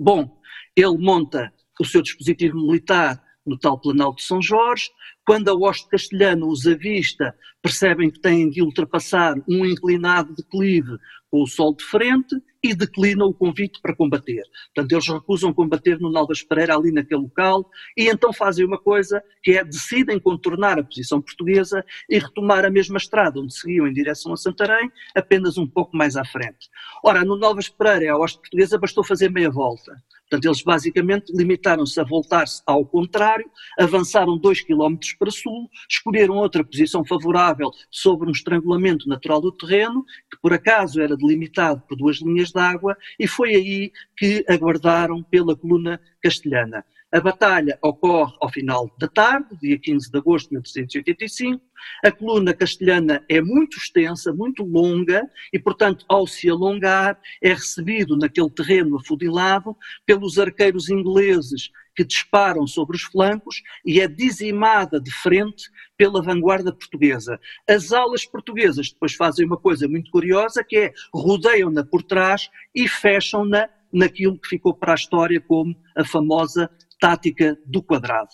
Bom, 0.00 0.40
ele 0.74 0.96
monta 0.96 1.52
o 1.78 1.84
seu 1.84 2.00
dispositivo 2.00 2.56
militar 2.56 3.22
no 3.44 3.58
tal 3.58 3.78
Planalto 3.78 4.16
de 4.16 4.22
São 4.22 4.40
Jorge. 4.40 4.88
Quando 5.26 5.48
a 5.48 5.54
hoste 5.54 5.88
castelhana 5.88 6.44
os 6.46 6.66
avista, 6.66 7.34
percebem 7.62 8.10
que 8.10 8.20
têm 8.20 8.50
de 8.50 8.60
ultrapassar 8.60 9.34
um 9.48 9.64
inclinado 9.64 10.34
declive 10.34 10.98
com 11.30 11.42
o 11.42 11.46
sol 11.46 11.74
de 11.74 11.82
frente 11.82 12.36
e 12.62 12.74
declinam 12.74 13.28
o 13.28 13.34
convite 13.34 13.80
para 13.82 13.96
combater. 13.96 14.42
Portanto, 14.74 14.92
eles 14.92 15.08
recusam 15.08 15.52
combater 15.52 15.98
no 15.98 16.12
Naldas 16.12 16.42
Pereira, 16.42 16.76
ali 16.76 16.92
naquele 16.92 17.22
local, 17.22 17.68
e 17.96 18.08
então 18.08 18.32
fazem 18.32 18.64
uma 18.64 18.78
coisa 18.78 19.22
que 19.42 19.52
é 19.52 19.64
decidem 19.64 20.20
contornar 20.20 20.78
a 20.78 20.84
posição 20.84 21.20
portuguesa 21.20 21.84
e 22.08 22.18
retomar 22.18 22.64
a 22.64 22.70
mesma 22.70 22.98
estrada 22.98 23.40
onde 23.40 23.52
seguiam 23.52 23.88
em 23.88 23.92
direção 23.92 24.32
a 24.32 24.36
Santarém, 24.36 24.90
apenas 25.14 25.58
um 25.58 25.66
pouco 25.66 25.96
mais 25.96 26.16
à 26.16 26.24
frente. 26.24 26.68
Ora, 27.02 27.24
no 27.24 27.36
Naldas 27.36 27.68
Pereira, 27.68 28.12
a 28.12 28.18
hoste 28.18 28.38
portuguesa, 28.38 28.78
bastou 28.78 29.02
fazer 29.02 29.30
meia 29.30 29.50
volta. 29.50 29.92
Portanto, 30.30 30.46
eles 30.46 30.62
basicamente 30.62 31.32
limitaram-se 31.36 32.00
a 32.00 32.04
voltar-se 32.04 32.62
ao 32.66 32.86
contrário, 32.86 33.44
avançaram 33.78 34.38
dois 34.38 34.62
quilómetros 34.62 35.12
para 35.18 35.30
sul, 35.30 35.68
escolheram 35.88 36.36
outra 36.36 36.64
posição 36.64 37.04
favorável 37.04 37.70
sobre 37.90 38.28
um 38.28 38.32
estrangulamento 38.32 39.08
natural 39.08 39.40
do 39.40 39.52
terreno, 39.52 40.04
que 40.30 40.40
por 40.40 40.52
acaso 40.52 41.00
era 41.00 41.16
delimitado 41.16 41.82
por 41.88 41.96
duas 41.96 42.20
linhas 42.20 42.50
de 42.50 42.60
água, 42.60 42.96
e 43.18 43.26
foi 43.26 43.54
aí 43.54 43.92
que 44.16 44.44
aguardaram 44.48 45.22
pela 45.22 45.56
coluna 45.56 46.00
castelhana. 46.22 46.84
A 47.14 47.20
batalha 47.20 47.78
ocorre 47.80 48.34
ao 48.40 48.50
final 48.50 48.90
da 48.98 49.06
tarde, 49.06 49.56
dia 49.62 49.78
15 49.78 50.10
de 50.10 50.18
agosto 50.18 50.48
de 50.48 50.54
1385. 50.54 51.64
A 52.04 52.10
coluna 52.10 52.52
castelhana 52.52 53.24
é 53.28 53.40
muito 53.40 53.76
extensa, 53.76 54.32
muito 54.32 54.64
longa, 54.64 55.22
e, 55.52 55.58
portanto, 55.60 56.04
ao 56.08 56.26
se 56.26 56.50
alongar, 56.50 57.16
é 57.40 57.50
recebido 57.50 58.16
naquele 58.16 58.50
terreno 58.50 58.96
afudilado 58.96 59.76
pelos 60.04 60.40
arqueiros 60.40 60.90
ingleses 60.90 61.70
que 61.94 62.04
disparam 62.04 62.66
sobre 62.66 62.96
os 62.96 63.02
flancos 63.02 63.62
e 63.84 64.00
é 64.00 64.08
dizimada 64.08 65.00
de 65.00 65.10
frente 65.10 65.70
pela 65.96 66.22
vanguarda 66.22 66.72
portuguesa. 66.72 67.38
As 67.68 67.92
alas 67.92 68.24
portuguesas 68.24 68.90
depois 68.90 69.14
fazem 69.14 69.46
uma 69.46 69.56
coisa 69.56 69.88
muito 69.88 70.10
curiosa, 70.10 70.64
que 70.64 70.76
é 70.76 70.92
rodeiam-na 71.12 71.84
por 71.84 72.02
trás 72.02 72.48
e 72.74 72.88
fecham-na 72.88 73.68
naquilo 73.92 74.38
que 74.38 74.48
ficou 74.48 74.74
para 74.74 74.92
a 74.92 74.96
história 74.96 75.40
como 75.40 75.74
a 75.96 76.04
famosa 76.04 76.68
tática 76.98 77.56
do 77.64 77.82
quadrado. 77.82 78.30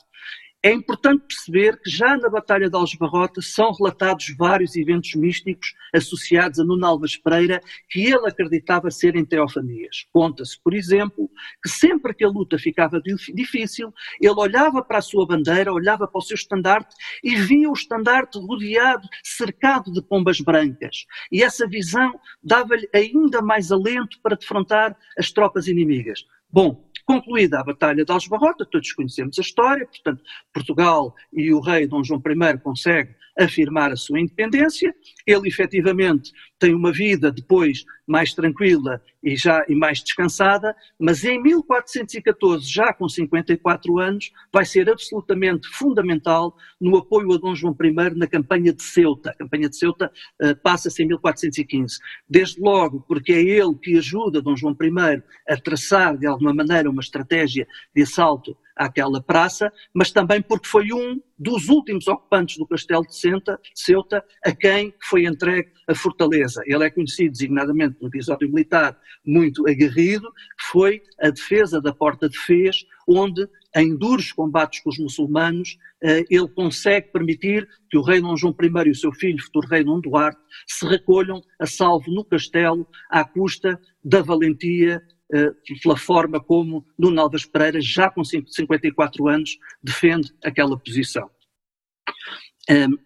É 0.62 0.70
importante 0.70 1.25
perceber 1.27 1.81
que 1.81 1.88
já 1.88 2.18
na 2.18 2.29
Batalha 2.29 2.68
de 2.68 2.77
Algebarrota 2.77 3.40
são 3.40 3.73
relatados 3.73 4.35
vários 4.37 4.77
eventos 4.77 5.14
místicos 5.14 5.73
associados 5.94 6.59
a 6.59 6.64
Nuno 6.64 6.85
Alves 6.85 7.16
Pereira 7.16 7.62
que 7.88 8.05
ele 8.05 8.29
acreditava 8.29 8.90
serem 8.90 9.25
teofanias. 9.25 10.05
Conta-se, 10.12 10.61
por 10.62 10.75
exemplo, 10.75 11.31
que 11.62 11.70
sempre 11.70 12.12
que 12.12 12.23
a 12.23 12.29
luta 12.29 12.59
ficava 12.59 13.01
difícil, 13.35 13.90
ele 14.20 14.35
olhava 14.35 14.85
para 14.85 14.99
a 14.99 15.03
sua 15.03 15.27
bandeira, 15.27 15.73
olhava 15.73 16.07
para 16.07 16.18
o 16.18 16.23
seu 16.23 16.35
estandarte 16.35 16.94
e 17.25 17.37
via 17.37 17.70
o 17.70 17.73
estandarte 17.73 18.38
rodeado, 18.38 19.09
cercado 19.25 19.90
de 19.90 20.03
pombas 20.03 20.42
brancas. 20.42 21.07
E 21.33 21.42
essa 21.42 21.66
visão 21.66 22.20
dava-lhe 22.42 22.87
ainda 22.94 23.40
mais 23.40 23.73
alento 23.73 24.20
para 24.23 24.37
defrontar 24.37 24.94
as 25.16 25.33
tropas 25.33 25.66
inimigas. 25.68 26.23
Bom, 26.52 26.90
Concluída 27.10 27.58
a 27.58 27.64
Batalha 27.64 28.04
de 28.04 28.12
Algebarrota, 28.12 28.64
todos 28.64 28.92
conhecemos 28.92 29.36
a 29.36 29.42
história, 29.42 29.84
portanto, 29.84 30.22
Portugal 30.54 31.12
e 31.32 31.52
o 31.52 31.58
rei 31.58 31.84
Dom 31.84 32.04
João 32.04 32.22
I 32.24 32.56
conseguem 32.56 33.16
afirmar 33.36 33.90
a 33.90 33.96
sua 33.96 34.20
independência. 34.20 34.94
Ele 35.26 35.48
efetivamente 35.48 36.32
tem 36.56 36.72
uma 36.72 36.92
vida 36.92 37.32
depois 37.32 37.84
mais 38.06 38.32
tranquila 38.32 39.02
e 39.22 39.37
já 39.37 39.64
e 39.68 39.74
mais 39.74 40.02
descansada, 40.02 40.74
mas 40.98 41.24
em 41.24 41.40
1414, 41.40 42.68
já 42.70 42.92
com 42.92 43.09
54 43.09 43.98
anos, 43.98 44.30
vai 44.52 44.64
ser 44.64 44.88
absolutamente 44.88 45.68
fundamental 45.68 46.56
no 46.80 46.96
apoio 46.96 47.33
a 47.33 47.38
Dom 47.38 47.54
João 47.54 47.76
I 47.83 47.92
na 48.16 48.26
campanha 48.26 48.72
de 48.72 48.83
Ceuta. 48.83 49.30
A 49.30 49.35
campanha 49.35 49.68
de 49.68 49.76
Ceuta 49.76 50.11
uh, 50.42 50.56
passa-se 50.62 51.02
em 51.02 51.06
1415. 51.09 51.98
Desde 52.28 52.61
logo 52.61 53.04
porque 53.06 53.33
é 53.33 53.42
ele 53.42 53.74
que 53.74 53.98
ajuda 53.98 54.40
Dom 54.40 54.56
João 54.56 54.76
I 54.80 55.22
a 55.48 55.56
traçar 55.56 56.16
de 56.16 56.26
alguma 56.26 56.54
maneira 56.54 56.90
uma 56.90 57.00
estratégia 57.00 57.66
de 57.94 58.02
assalto 58.02 58.56
àquela 58.76 59.22
praça, 59.22 59.70
mas 59.92 60.11
também 60.11 60.40
porque 60.40 60.66
foi 60.66 60.90
um 60.92 61.20
dos 61.38 61.68
últimos 61.68 62.09
ocupantes 62.09 62.56
do 62.56 62.66
castelo 62.66 63.02
de 63.06 63.14
Ceuta 63.14 64.24
a 64.44 64.52
quem 64.52 64.94
foi 65.02 65.26
entregue 65.26 65.70
a 65.87 65.94
fortaleza. 65.94 66.62
Ele 66.64 66.85
é 66.85 66.90
conhecido 66.90 67.33
designadamente 67.33 67.96
no 68.00 68.09
episódio 68.09 68.48
militar 68.48 68.98
muito 69.25 69.68
aguerrido, 69.68 70.31
que 70.33 70.64
foi 70.70 71.03
a 71.20 71.31
defesa 71.31 71.81
da 71.81 71.92
Porta 71.92 72.29
de 72.29 72.38
Fez, 72.38 72.85
onde, 73.07 73.49
em 73.77 73.96
duros 73.96 74.33
combates 74.33 74.81
com 74.81 74.90
os 74.90 74.99
muçulmanos, 74.99 75.79
eh, 76.03 76.25
ele 76.31 76.49
consegue 76.49 77.12
permitir 77.12 77.68
que 77.90 77.99
o 77.99 78.03
rei 78.03 78.20
Dom 78.20 78.37
João 78.37 78.55
I 78.61 78.88
e 78.88 78.90
o 78.90 78.94
seu 78.94 79.12
filho, 79.12 79.42
futuro 79.42 79.68
rei 79.68 79.85
Dom 79.85 80.01
Duarte, 80.01 80.40
se 80.66 80.87
recolham 80.87 81.42
a 81.59 81.66
salvo 81.66 82.11
no 82.11 82.25
castelo 82.25 82.87
à 83.11 83.25
custa 83.25 83.81
da 84.05 84.23
valentia 84.23 85.03
eh, 85.33 85.53
pela 85.83 85.96
forma 85.96 86.40
como 86.40 86.87
Nuno 86.99 87.20
Alves 87.20 87.46
Pereira, 87.46 87.81
já 87.81 88.11
com 88.11 88.25
54 88.25 89.29
anos, 89.29 89.59
defende 89.83 90.33
aquela 90.44 90.79
posição. 90.79 91.31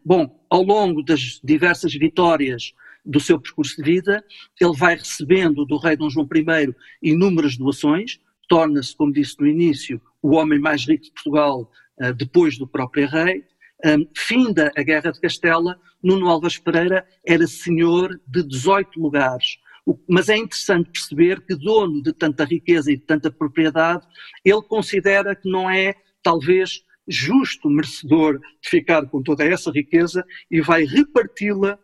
Bom, 0.04 0.44
ao 0.50 0.62
longo 0.62 1.02
das 1.02 1.40
diversas 1.42 1.94
vitórias 1.94 2.74
do 3.04 3.20
seu 3.20 3.38
percurso 3.38 3.76
de 3.76 3.82
vida, 3.82 4.24
ele 4.60 4.76
vai 4.76 4.96
recebendo 4.96 5.64
do 5.64 5.76
rei 5.76 5.96
Dom 5.96 6.08
João 6.08 6.28
I 6.32 6.74
inúmeras 7.02 7.56
doações, 7.56 8.18
torna-se, 8.48 8.96
como 8.96 9.12
disse 9.12 9.38
no 9.38 9.46
início, 9.46 10.00
o 10.22 10.34
homem 10.34 10.58
mais 10.58 10.86
rico 10.86 11.04
de 11.04 11.12
Portugal 11.12 11.70
eh, 12.00 12.12
depois 12.12 12.58
do 12.58 12.66
próprio 12.66 13.08
rei. 13.08 13.44
Finda 14.16 14.72
a 14.74 14.82
Guerra 14.82 15.12
de 15.12 15.20
Castela, 15.20 15.78
Nuno 16.02 16.28
Alves 16.28 16.56
Pereira 16.58 17.06
era 17.26 17.46
senhor 17.46 18.18
de 18.26 18.42
18 18.42 18.98
lugares, 18.98 19.58
mas 20.08 20.28
é 20.28 20.36
interessante 20.36 20.90
perceber 20.90 21.40
que, 21.42 21.54
dono 21.54 22.02
de 22.02 22.12
tanta 22.12 22.44
riqueza 22.44 22.90
e 22.90 22.96
de 22.96 23.02
tanta 23.02 23.30
propriedade, 23.30 24.06
ele 24.44 24.62
considera 24.62 25.36
que 25.36 25.50
não 25.50 25.68
é, 25.68 25.94
talvez, 26.22 26.82
justo, 27.06 27.68
merecedor 27.68 28.38
de 28.38 28.70
ficar 28.70 29.06
com 29.06 29.22
toda 29.22 29.44
essa 29.44 29.70
riqueza 29.70 30.24
e 30.50 30.60
vai 30.60 30.84
reparti-la 30.84 31.78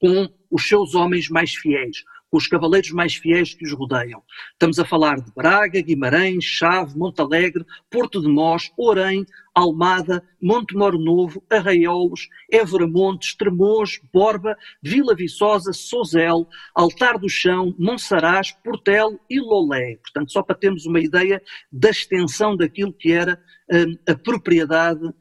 com 0.00 0.28
os 0.50 0.66
seus 0.66 0.94
homens 0.94 1.28
mais 1.28 1.54
fiéis, 1.54 2.04
com 2.30 2.36
os 2.36 2.46
cavaleiros 2.46 2.90
mais 2.90 3.14
fiéis 3.14 3.54
que 3.54 3.64
os 3.64 3.72
rodeiam. 3.72 4.22
Estamos 4.52 4.78
a 4.78 4.84
falar 4.84 5.20
de 5.20 5.32
Braga, 5.32 5.80
Guimarães, 5.80 6.44
Chave, 6.44 6.96
Montalegre, 6.96 7.64
Porto 7.90 8.20
de 8.20 8.28
Mós, 8.28 8.70
Orém, 8.76 9.24
Almada, 9.54 10.22
Monte 10.40 10.76
Moro 10.76 10.98
Novo, 10.98 11.42
Arraiolos, 11.50 12.28
Évora 12.50 12.86
Montes, 12.86 13.34
Tremoz, 13.34 14.00
Borba, 14.12 14.56
Vila 14.82 15.14
Viçosa, 15.14 15.72
Sozel, 15.72 16.46
Altar 16.74 17.18
do 17.18 17.28
Chão, 17.28 17.74
Monsaraz, 17.78 18.52
Portel 18.62 19.18
e 19.28 19.40
Lolé. 19.40 19.96
Portanto, 19.96 20.30
só 20.30 20.42
para 20.42 20.56
termos 20.56 20.86
uma 20.86 21.00
ideia 21.00 21.42
da 21.72 21.90
extensão 21.90 22.56
daquilo 22.56 22.92
que 22.92 23.10
era 23.10 23.40
hum, 23.72 23.96
a 24.06 24.14
propriedade, 24.14 25.04
hum, 25.04 25.14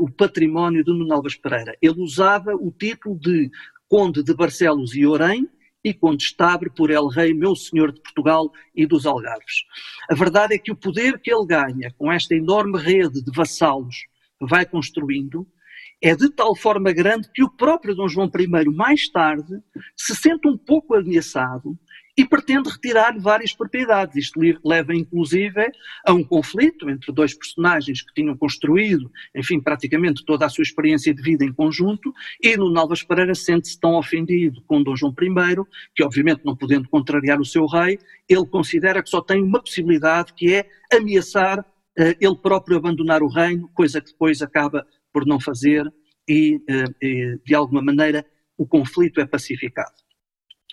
o 0.00 0.10
património 0.10 0.84
de 0.84 0.92
Nuno 0.92 1.12
Alves 1.12 1.36
Pereira. 1.36 1.76
Ele 1.82 2.00
usava 2.00 2.54
o 2.54 2.70
título 2.70 3.18
de 3.18 3.50
Conde 3.90 4.22
de 4.22 4.32
Barcelos 4.32 4.94
e 4.94 5.04
Orém, 5.04 5.48
e 5.82 5.92
contestável 5.92 6.70
por 6.70 6.92
El 6.92 7.08
Rei, 7.08 7.34
meu 7.34 7.56
senhor 7.56 7.90
de 7.90 8.00
Portugal 8.00 8.52
e 8.72 8.86
dos 8.86 9.04
Algarves. 9.04 9.64
A 10.08 10.14
verdade 10.14 10.54
é 10.54 10.58
que 10.58 10.70
o 10.70 10.76
poder 10.76 11.18
que 11.18 11.32
ele 11.32 11.44
ganha 11.44 11.92
com 11.98 12.12
esta 12.12 12.36
enorme 12.36 12.78
rede 12.78 13.20
de 13.20 13.32
vassalos 13.34 13.96
que 14.38 14.46
vai 14.46 14.64
construindo 14.64 15.44
é 16.00 16.14
de 16.14 16.30
tal 16.30 16.54
forma 16.54 16.92
grande 16.92 17.28
que 17.34 17.42
o 17.42 17.50
próprio 17.50 17.96
Dom 17.96 18.06
João 18.06 18.30
I, 18.32 18.70
mais 18.70 19.08
tarde, 19.08 19.60
se 19.96 20.14
sente 20.14 20.46
um 20.46 20.56
pouco 20.56 20.94
ameaçado 20.94 21.76
e 22.16 22.24
pretende 22.24 22.68
retirar 22.68 23.18
várias 23.18 23.54
propriedades. 23.54 24.16
Isto 24.16 24.40
leva, 24.64 24.94
inclusive, 24.94 25.70
a 26.04 26.12
um 26.12 26.24
conflito 26.24 26.88
entre 26.90 27.12
dois 27.12 27.34
personagens 27.34 28.02
que 28.02 28.12
tinham 28.14 28.36
construído, 28.36 29.10
enfim, 29.34 29.60
praticamente 29.60 30.24
toda 30.24 30.46
a 30.46 30.48
sua 30.48 30.62
experiência 30.62 31.14
de 31.14 31.22
vida 31.22 31.44
em 31.44 31.52
conjunto, 31.52 32.12
e 32.42 32.56
no 32.56 32.76
Alves 32.78 33.02
Pereira 33.02 33.34
sente-se 33.34 33.78
tão 33.78 33.94
ofendido 33.94 34.62
com 34.66 34.82
Dom 34.82 34.96
João 34.96 35.14
I, 35.20 35.56
que 35.94 36.04
obviamente 36.04 36.44
não 36.44 36.56
podendo 36.56 36.88
contrariar 36.88 37.40
o 37.40 37.44
seu 37.44 37.66
rei, 37.66 37.98
ele 38.28 38.46
considera 38.46 39.02
que 39.02 39.10
só 39.10 39.20
tem 39.20 39.42
uma 39.42 39.60
possibilidade, 39.60 40.32
que 40.34 40.54
é 40.54 40.68
ameaçar 40.92 41.60
uh, 41.60 42.16
ele 42.20 42.36
próprio 42.36 42.76
abandonar 42.76 43.22
o 43.22 43.28
reino, 43.28 43.68
coisa 43.74 44.00
que 44.00 44.12
depois 44.12 44.42
acaba 44.42 44.86
por 45.12 45.26
não 45.26 45.40
fazer 45.40 45.84
e, 46.28 46.56
uh, 46.56 46.94
e 47.02 47.38
de 47.44 47.54
alguma 47.54 47.82
maneira, 47.82 48.24
o 48.56 48.66
conflito 48.66 49.20
é 49.20 49.26
pacificado. 49.26 49.99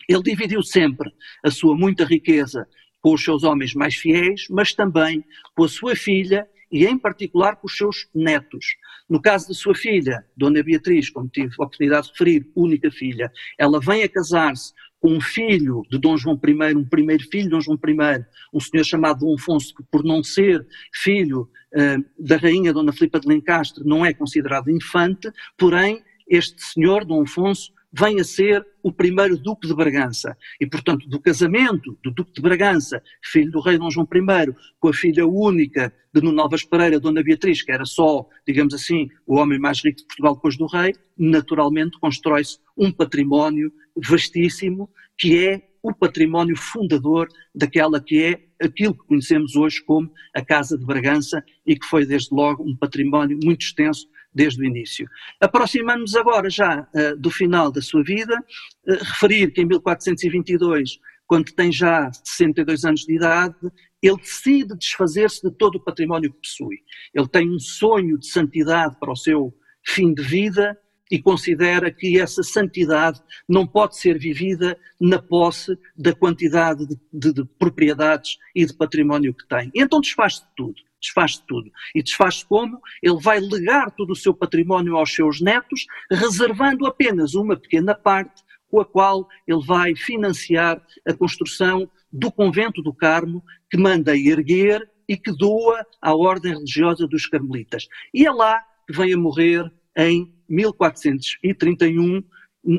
Ele 0.08 0.24
dividiu 0.24 0.64
sempre 0.64 1.12
a 1.44 1.52
sua 1.52 1.76
muita 1.76 2.06
riqueza 2.06 2.68
com 3.02 3.14
os 3.14 3.24
seus 3.24 3.44
homens 3.44 3.74
mais 3.74 3.96
fiéis, 3.96 4.48
mas 4.50 4.74
também 4.74 5.24
com 5.56 5.64
a 5.64 5.70
sua 5.70 5.96
filha 5.96 6.48
e, 6.72 6.86
em 6.86 6.98
particular, 6.98 7.56
com 7.56 7.68
os 7.68 7.78
seus 7.78 8.08
netos. 8.14 8.66
No 9.10 9.22
caso 9.22 9.48
da 9.48 9.54
sua 9.54 9.74
filha, 9.74 10.26
Dona 10.36 10.62
Beatriz, 10.64 11.10
como 11.10 11.30
tive 11.30 11.54
a 11.58 11.64
oportunidade 11.64 12.08
de 12.08 12.12
referir, 12.12 12.52
única 12.56 12.92
filha, 12.92 13.32
ela 13.58 13.80
vem 13.80 14.04
a 14.04 14.10
casar-se 14.10 14.74
com 15.00 15.14
um 15.14 15.22
filho 15.22 15.84
de 15.90 15.98
Dom 15.98 16.18
João 16.18 16.40
I, 16.44 16.76
um 16.76 16.84
primeiro 16.84 17.24
filho 17.30 17.44
de 17.44 17.50
Dom 17.50 17.62
João 17.62 17.80
I, 17.88 18.26
um 18.54 18.60
senhor 18.60 18.84
chamado 18.84 19.20
Dom 19.20 19.36
Afonso, 19.36 19.74
que 19.76 19.84
por 19.92 20.04
não 20.04 20.24
ser 20.24 20.66
filho 20.92 21.50
uh, 21.74 22.04
da 22.20 22.38
rainha 22.38 22.74
Dona 22.74 22.92
Filipa 22.92 23.20
de 23.20 23.28
Lencastre 23.28 23.86
não 23.86 24.06
é 24.06 24.14
considerado 24.14 24.70
infante, 24.70 25.32
porém 25.58 26.04
este 26.28 26.62
senhor, 26.62 27.06
Dom 27.06 27.22
Afonso, 27.22 27.72
vem 27.98 28.20
a 28.20 28.24
ser 28.24 28.66
o 28.84 28.92
primeiro 28.92 29.38
Duque 29.38 29.68
de 29.68 29.74
Bragança. 29.74 30.38
E, 30.62 30.68
portanto, 30.68 31.08
do 31.10 31.20
casamento 31.20 31.98
do 32.04 32.12
Duque 32.12 32.32
de 32.34 32.42
Bragança, 32.42 33.02
filho 33.24 33.52
do 33.52 33.60
rei 33.60 33.78
Dom 33.78 33.90
João 33.90 34.08
I, 34.14 34.54
com 34.80 34.90
a 34.90 34.94
filha 34.94 35.26
única 35.26 35.92
de 36.14 36.22
Nuno 36.22 36.42
Alves 36.42 36.64
Pereira, 36.64 37.00
Dona 37.00 37.24
Beatriz, 37.24 37.64
que 37.64 37.72
era 37.72 37.86
só, 37.86 38.28
digamos 38.48 38.74
assim, 38.74 39.10
o 39.26 39.38
homem 39.38 39.60
mais 39.60 39.84
rico 39.84 39.98
de 39.98 40.06
Portugal 40.06 40.36
depois 40.36 40.58
do 40.58 40.68
rei, 40.68 40.94
naturalmente 41.18 42.00
constrói-se 42.00 42.60
um 42.78 42.92
património 42.92 43.72
vastíssimo, 43.96 44.90
que 45.18 45.48
é 45.48 45.62
o 45.82 45.94
património 45.94 46.56
fundador 46.56 47.28
daquela 47.56 48.00
que 48.00 48.22
é 48.22 48.48
aquilo 48.64 48.94
que 48.94 49.08
conhecemos 49.08 49.56
hoje 49.56 49.82
como 49.84 50.12
a 50.36 50.44
Casa 50.44 50.78
de 50.78 50.86
Bragança 50.86 51.44
e 51.66 51.76
que 51.76 51.86
foi 51.86 52.06
desde 52.06 52.34
logo 52.34 52.64
um 52.64 52.76
património 52.76 53.40
muito 53.44 53.62
extenso 53.62 54.08
desde 54.38 54.62
o 54.62 54.66
início. 54.66 55.10
Aproximamos-nos 55.42 56.16
agora 56.16 56.48
já 56.50 56.82
uh, 56.82 57.18
do 57.18 57.32
final 57.32 57.72
da 57.72 57.82
sua 57.82 58.04
vida, 58.04 58.36
uh, 58.36 59.04
referir 59.04 59.52
que 59.52 59.62
em 59.62 59.66
1422, 59.66 61.00
quando 61.26 61.52
tem 61.54 61.72
já 61.72 62.12
62 62.24 62.86
anos 62.86 63.02
de 63.02 63.16
idade, 63.16 63.56
ele 64.02 64.18
decide 64.18 64.78
desfazer-se 64.78 65.42
de 65.42 65.52
todo 65.58 65.78
o 65.78 65.84
património 65.84 66.32
que 66.32 66.40
possui. 66.40 66.78
Ele 67.14 67.28
tem 67.28 67.50
um 67.50 67.60
sonho 67.60 68.20
de 68.20 68.28
santidade 68.28 68.96
para 69.00 69.12
o 69.12 69.16
seu 69.16 69.52
fim 69.84 70.14
de 70.14 70.22
vida 70.22 70.78
e 71.10 71.20
considera 71.20 71.90
que 71.90 72.20
essa 72.20 72.44
santidade 72.44 73.20
não 73.50 73.66
pode 73.66 73.98
ser 73.98 74.20
vivida 74.20 74.78
na 75.00 75.20
posse 75.20 75.76
da 75.98 76.14
quantidade 76.14 76.86
de, 76.86 76.96
de, 77.12 77.34
de 77.34 77.46
propriedades 77.58 78.38
e 78.54 78.66
de 78.66 78.74
património 78.74 79.34
que 79.34 79.48
tem. 79.48 79.72
Então 79.74 80.00
desfaz-se 80.00 80.42
de 80.42 80.48
tudo. 80.56 80.87
Desfaz-se 81.02 81.46
tudo. 81.48 81.72
E 81.94 82.02
desfaz-se 82.02 82.46
como? 82.46 82.80
Ele 83.02 83.20
vai 83.22 83.40
legar 83.40 83.92
todo 83.92 84.12
o 84.12 84.16
seu 84.16 84.34
património 84.34 84.98
aos 84.98 85.14
seus 85.14 85.40
netos, 85.40 85.86
reservando 86.12 86.86
apenas 86.86 87.36
uma 87.36 87.56
pequena 87.56 87.94
parte 87.94 88.44
com 88.70 88.82
a 88.82 88.86
qual 88.86 89.28
ele 89.48 89.64
vai 89.66 89.96
financiar 89.96 90.82
a 91.08 91.14
construção 91.14 91.90
do 92.12 92.32
convento 92.32 92.82
do 92.82 92.94
Carmo, 92.94 93.44
que 93.70 93.78
manda 93.78 94.18
erguer 94.18 94.90
e 95.08 95.16
que 95.16 95.32
doa 95.32 95.86
à 96.02 96.14
ordem 96.14 96.54
religiosa 96.54 97.08
dos 97.08 97.26
carmelitas. 97.28 97.88
E 98.14 98.26
é 98.26 98.32
lá 98.32 98.62
que 98.88 98.96
vem 98.96 99.14
a 99.14 99.18
morrer 99.18 99.72
em 99.96 100.34
1431, 100.50 102.24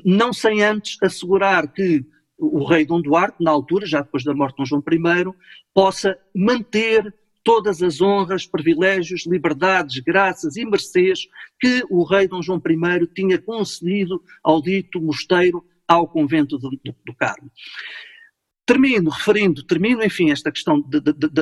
não 0.05 0.33
sem 0.33 0.63
antes 0.63 0.97
assegurar 1.03 1.73
que 1.73 2.05
o 2.39 2.65
rei 2.65 2.87
Dom 2.87 3.01
Duarte, 3.03 3.43
na 3.43 3.51
altura, 3.51 3.85
já 3.87 4.01
depois 4.01 4.23
da 4.23 4.35
morte 4.35 4.53
de 4.53 4.59
Dom 4.59 4.67
João 4.67 4.83
I, 4.87 5.35
possa 5.75 6.17
manter 6.35 7.13
todas 7.49 7.83
as 7.83 7.99
honras, 8.03 8.47
privilégios, 8.47 9.25
liberdades, 9.25 10.01
graças 10.01 10.57
e 10.57 10.67
mercês 10.67 11.21
que 11.59 11.83
o 11.89 12.05
rei 12.05 12.29
Dom 12.29 12.43
João 12.43 12.61
I 12.63 13.07
tinha 13.07 13.39
concedido 13.39 14.23
ao 14.45 14.61
dito 14.61 15.01
mosteiro, 15.01 15.65
ao 15.89 16.07
convento 16.07 16.59
do, 16.59 16.69
do, 16.69 16.95
do 17.07 17.15
Carmo. 17.15 17.51
Termino 18.67 19.09
referindo, 19.09 19.63
termino, 19.63 20.05
enfim, 20.05 20.31
esta 20.31 20.53
questão 20.53 20.85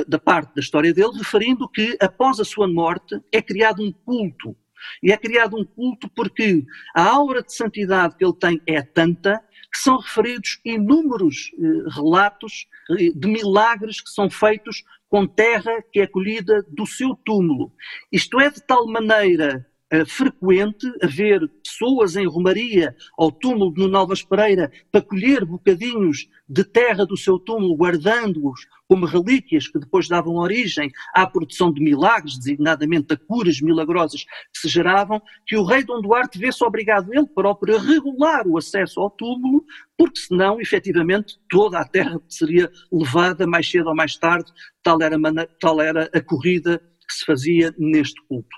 da 0.07 0.17
parte 0.17 0.55
da 0.55 0.61
história 0.61 0.93
dele, 0.93 1.11
referindo 1.17 1.67
que 1.67 1.97
após 1.99 2.39
a 2.39 2.45
sua 2.45 2.69
morte 2.69 3.19
é 3.29 3.41
criado 3.41 3.83
um 3.83 3.91
culto 3.91 4.55
e 5.03 5.11
é 5.11 5.17
criado 5.17 5.57
um 5.57 5.65
culto 5.65 6.09
porque 6.15 6.65
a 6.95 7.03
aura 7.03 7.43
de 7.43 7.53
santidade 7.53 8.15
que 8.15 8.23
ele 8.23 8.33
tem 8.33 8.61
é 8.65 8.81
tanta 8.81 9.43
que 9.71 9.79
são 9.79 9.97
referidos 9.97 10.59
inúmeros 10.63 11.51
eh, 11.53 11.89
relatos 11.93 12.67
eh, 12.91 13.11
de 13.13 13.27
milagres 13.27 14.01
que 14.01 14.09
são 14.09 14.29
feitos 14.29 14.83
com 15.09 15.27
terra 15.27 15.83
que 15.91 15.99
é 15.99 16.07
colhida 16.07 16.63
do 16.69 16.85
seu 16.85 17.15
túmulo. 17.15 17.73
Isto 18.11 18.39
é 18.39 18.49
de 18.49 18.61
tal 18.61 18.87
maneira 18.87 19.66
frequente 20.05 20.85
haver 21.01 21.47
pessoas 21.63 22.15
em 22.15 22.27
Romaria 22.27 22.95
ao 23.17 23.31
túmulo 23.31 23.73
de 23.73 23.87
Novas 23.87 24.21
Pereira 24.21 24.71
para 24.91 25.01
colher 25.01 25.45
bocadinhos 25.45 26.27
de 26.49 26.63
terra 26.63 27.05
do 27.05 27.15
seu 27.15 27.39
túmulo, 27.39 27.75
guardando-os 27.75 28.67
como 28.87 29.05
relíquias 29.05 29.67
que 29.67 29.79
depois 29.79 30.07
davam 30.07 30.35
origem 30.35 30.89
à 31.13 31.27
produção 31.27 31.71
de 31.73 31.81
milagres, 31.81 32.37
designadamente 32.37 33.13
a 33.13 33.17
curas 33.17 33.59
milagrosas 33.59 34.23
que 34.23 34.59
se 34.61 34.69
geravam, 34.69 35.21
que 35.45 35.57
o 35.57 35.63
rei 35.63 35.83
Dom 35.83 36.01
Duarte 36.01 36.39
vê-se 36.39 36.63
obrigado 36.63 37.13
ele 37.13 37.27
próprio 37.27 37.75
a 37.75 37.81
regular 37.81 38.47
o 38.47 38.57
acesso 38.57 39.01
ao 39.01 39.09
túmulo, 39.09 39.65
porque 39.97 40.19
senão, 40.19 40.59
efetivamente, 40.61 41.37
toda 41.49 41.79
a 41.79 41.85
terra 41.85 42.19
seria 42.29 42.71
levada 42.91 43.45
mais 43.45 43.69
cedo 43.69 43.87
ou 43.87 43.95
mais 43.95 44.15
tarde, 44.15 44.51
tal 44.81 45.01
era, 45.01 45.17
tal 45.59 45.81
era 45.81 46.09
a 46.13 46.21
corrida 46.21 46.81
que 47.07 47.13
se 47.13 47.25
fazia 47.25 47.73
neste 47.77 48.21
culto. 48.27 48.49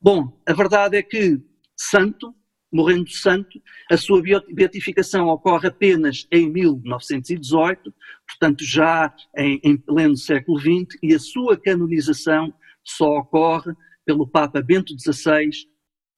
Bom, 0.00 0.40
a 0.46 0.52
verdade 0.52 0.96
é 0.96 1.02
que 1.02 1.40
santo, 1.76 2.34
morrendo 2.72 3.10
santo, 3.10 3.60
a 3.90 3.96
sua 3.96 4.22
beatificação 4.52 5.28
ocorre 5.28 5.68
apenas 5.68 6.26
em 6.32 6.50
1918, 6.50 7.94
portanto 8.26 8.64
já 8.64 9.14
em, 9.36 9.60
em 9.62 9.76
pleno 9.76 10.16
século 10.16 10.58
XX, 10.58 10.98
e 11.02 11.14
a 11.14 11.18
sua 11.18 11.56
canonização 11.56 12.52
só 12.82 13.18
ocorre 13.18 13.72
pelo 14.04 14.26
Papa 14.26 14.60
Bento 14.60 14.94
XVI 14.98 15.50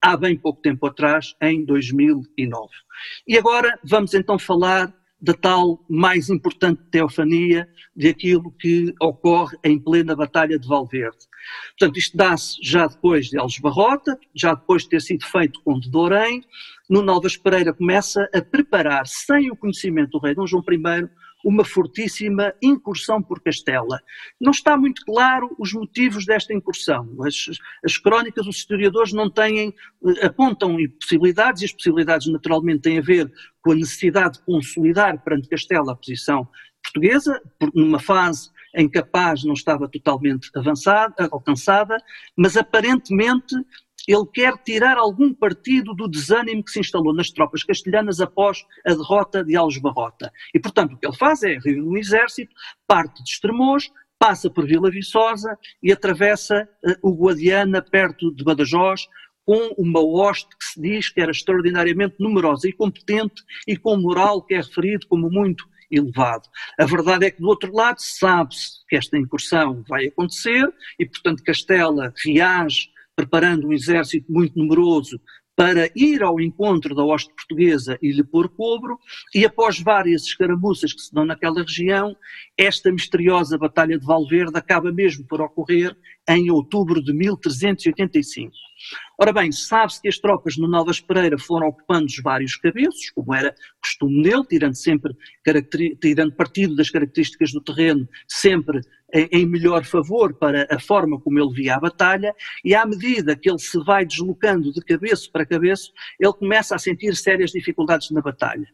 há 0.01 0.15
bem 0.15 0.37
pouco 0.37 0.61
tempo 0.61 0.85
atrás, 0.85 1.35
em 1.41 1.65
2009. 1.65 2.69
E 3.27 3.37
agora 3.37 3.79
vamos 3.83 4.13
então 4.13 4.37
falar 4.37 4.93
da 5.19 5.33
tal 5.33 5.83
mais 5.89 6.29
importante 6.29 6.83
teofania 6.91 7.67
de 7.95 8.09
aquilo 8.09 8.51
que 8.51 8.93
ocorre 9.01 9.57
em 9.63 9.79
plena 9.79 10.15
Batalha 10.15 10.59
de 10.59 10.67
Valverde. 10.67 11.17
Portanto, 11.77 11.97
isto 11.97 12.15
dá-se 12.15 12.57
já 12.61 12.87
depois 12.87 13.27
de 13.27 13.37
Alves 13.37 13.59
Barrota, 13.59 14.17
já 14.33 14.53
depois 14.53 14.83
de 14.83 14.89
ter 14.89 15.01
sido 15.01 15.25
feito 15.25 15.61
com 15.61 15.79
de 15.79 15.89
Dourém, 15.89 16.43
no 16.89 17.01
Novas 17.01 17.35
Pereira 17.35 17.73
começa 17.73 18.29
a 18.33 18.41
preparar, 18.41 19.07
sem 19.07 19.51
o 19.51 19.55
conhecimento 19.55 20.11
do 20.11 20.19
rei 20.19 20.35
Dom 20.35 20.45
João 20.45 20.63
I, 20.69 21.09
uma 21.45 21.63
fortíssima 21.63 22.55
incursão 22.59 23.21
por 23.21 23.39
Castela. 23.39 24.01
Não 24.41 24.49
está 24.49 24.75
muito 24.75 25.05
claro 25.05 25.55
os 25.59 25.73
motivos 25.73 26.25
desta 26.25 26.51
incursão. 26.51 27.07
As, 27.23 27.35
as 27.83 27.97
crónicas, 27.99 28.47
os 28.47 28.57
historiadores 28.57 29.13
não 29.13 29.29
têm, 29.29 29.71
eh, 30.07 30.25
apontam 30.25 30.75
possibilidades, 30.99 31.61
e 31.61 31.65
as 31.65 31.71
possibilidades 31.71 32.25
naturalmente 32.27 32.81
têm 32.81 32.97
a 32.97 33.01
ver 33.01 33.31
com 33.61 33.73
a 33.73 33.75
necessidade 33.75 34.39
de 34.39 34.45
consolidar 34.45 35.23
perante 35.23 35.47
Castela 35.47 35.91
a 35.91 35.95
posição 35.95 36.47
portuguesa, 36.83 37.39
numa 37.75 37.99
fase 37.99 38.49
em 38.75 38.89
que 38.89 38.99
a 38.99 39.05
paz 39.05 39.43
não 39.43 39.53
estava 39.53 39.87
totalmente 39.87 40.49
avançada, 40.55 41.27
alcançada, 41.31 41.97
mas 42.35 42.57
aparentemente 42.57 43.55
ele 44.07 44.25
quer 44.31 44.55
tirar 44.63 44.97
algum 44.97 45.33
partido 45.33 45.93
do 45.95 46.07
desânimo 46.07 46.63
que 46.63 46.71
se 46.71 46.79
instalou 46.79 47.13
nas 47.13 47.31
tropas 47.31 47.63
castelhanas 47.63 48.19
após 48.21 48.63
a 48.85 48.93
derrota 48.93 49.43
de 49.43 49.55
Alves 49.55 49.79
Barrota. 49.79 50.31
E, 50.53 50.59
portanto, 50.59 50.93
o 50.93 50.97
que 50.97 51.07
ele 51.07 51.15
faz 51.15 51.41
é 51.41 51.57
reunir 51.57 51.81
um 51.81 51.97
exército, 51.97 52.53
parte 52.85 53.23
de 53.23 53.29
Estremoz, 53.29 53.89
passa 54.19 54.49
por 54.49 54.65
Vila 54.65 54.91
Viçosa 54.91 55.57
e 55.81 55.91
atravessa 55.91 56.69
uh, 56.83 57.09
o 57.09 57.15
Guadiana, 57.15 57.81
perto 57.81 58.33
de 58.33 58.43
Badajoz, 58.43 59.07
com 59.45 59.73
uma 59.77 59.99
hoste 59.99 60.49
que 60.57 60.65
se 60.65 60.81
diz 60.81 61.09
que 61.09 61.21
era 61.21 61.31
extraordinariamente 61.31 62.15
numerosa 62.19 62.67
e 62.67 62.73
competente 62.73 63.43
e 63.67 63.77
com 63.77 63.95
moral 63.97 64.41
que 64.41 64.55
é 64.55 64.57
referido 64.57 65.05
como 65.07 65.29
muito 65.29 65.65
elevado. 65.91 66.49
A 66.79 66.85
verdade 66.85 67.25
é 67.25 67.31
que 67.31 67.41
do 67.41 67.47
outro 67.47 67.73
lado 67.73 67.97
sabe-se 67.99 68.85
que 68.87 68.95
esta 68.95 69.17
incursão 69.17 69.83
vai 69.87 70.07
acontecer 70.07 70.67
e, 70.99 71.05
portanto, 71.05 71.43
Castela 71.43 72.13
reage 72.23 72.89
preparando 73.15 73.67
um 73.67 73.73
exército 73.73 74.31
muito 74.31 74.57
numeroso 74.57 75.19
para 75.55 75.89
ir 75.95 76.21
ao 76.21 76.39
encontro 76.39 76.93
da 76.93 77.03
hoste 77.03 77.33
portuguesa 77.33 77.97
e 78.01 78.11
lhe 78.11 78.23
pôr 78.23 78.49
cobro, 78.49 78.99
e 79.33 79.45
após 79.45 79.79
várias 79.79 80.23
escaramuças 80.23 80.91
que 80.91 81.01
se 81.01 81.13
dão 81.13 81.23
naquela 81.23 81.61
região, 81.61 82.15
esta 82.57 82.91
misteriosa 82.91 83.57
Batalha 83.57 83.97
de 83.97 84.05
Valverde 84.05 84.57
acaba 84.57 84.91
mesmo 84.91 85.25
por 85.25 85.39
ocorrer 85.39 85.95
em 86.27 86.51
outubro 86.51 87.01
de 87.01 87.13
1385. 87.13 88.51
Ora 89.17 89.31
bem, 89.31 89.51
sabe-se 89.51 90.01
que 90.01 90.09
as 90.09 90.17
tropas 90.17 90.57
no 90.57 90.67
Novas 90.67 90.99
Pereira 90.99 91.37
foram 91.37 91.67
ocupando 91.67 92.05
os 92.05 92.17
vários 92.21 92.55
cabeços, 92.55 93.09
como 93.11 93.33
era 93.33 93.55
costume 93.81 94.21
nele, 94.21 94.45
tirando 94.45 94.75
sempre 94.75 95.13
tirando 96.01 96.35
partido 96.35 96.75
das 96.75 96.89
características 96.89 97.51
do 97.51 97.61
terreno, 97.61 98.07
sempre 98.27 98.81
em 99.13 99.45
melhor 99.45 99.85
favor 99.85 100.33
para 100.33 100.67
a 100.69 100.79
forma 100.79 101.21
como 101.21 101.39
ele 101.39 101.53
via 101.53 101.75
a 101.75 101.79
batalha, 101.79 102.35
e 102.65 102.75
à 102.75 102.85
medida 102.85 103.35
que 103.35 103.49
ele 103.49 103.59
se 103.59 103.81
vai 103.85 104.05
deslocando 104.05 104.73
de 104.73 104.81
cabeça 104.81 105.29
para 105.31 105.45
cabeça, 105.45 105.89
ele 106.19 106.33
começa 106.33 106.75
a 106.75 106.79
sentir 106.79 107.15
sérias 107.15 107.51
dificuldades 107.51 108.11
na 108.11 108.19
batalha. 108.21 108.67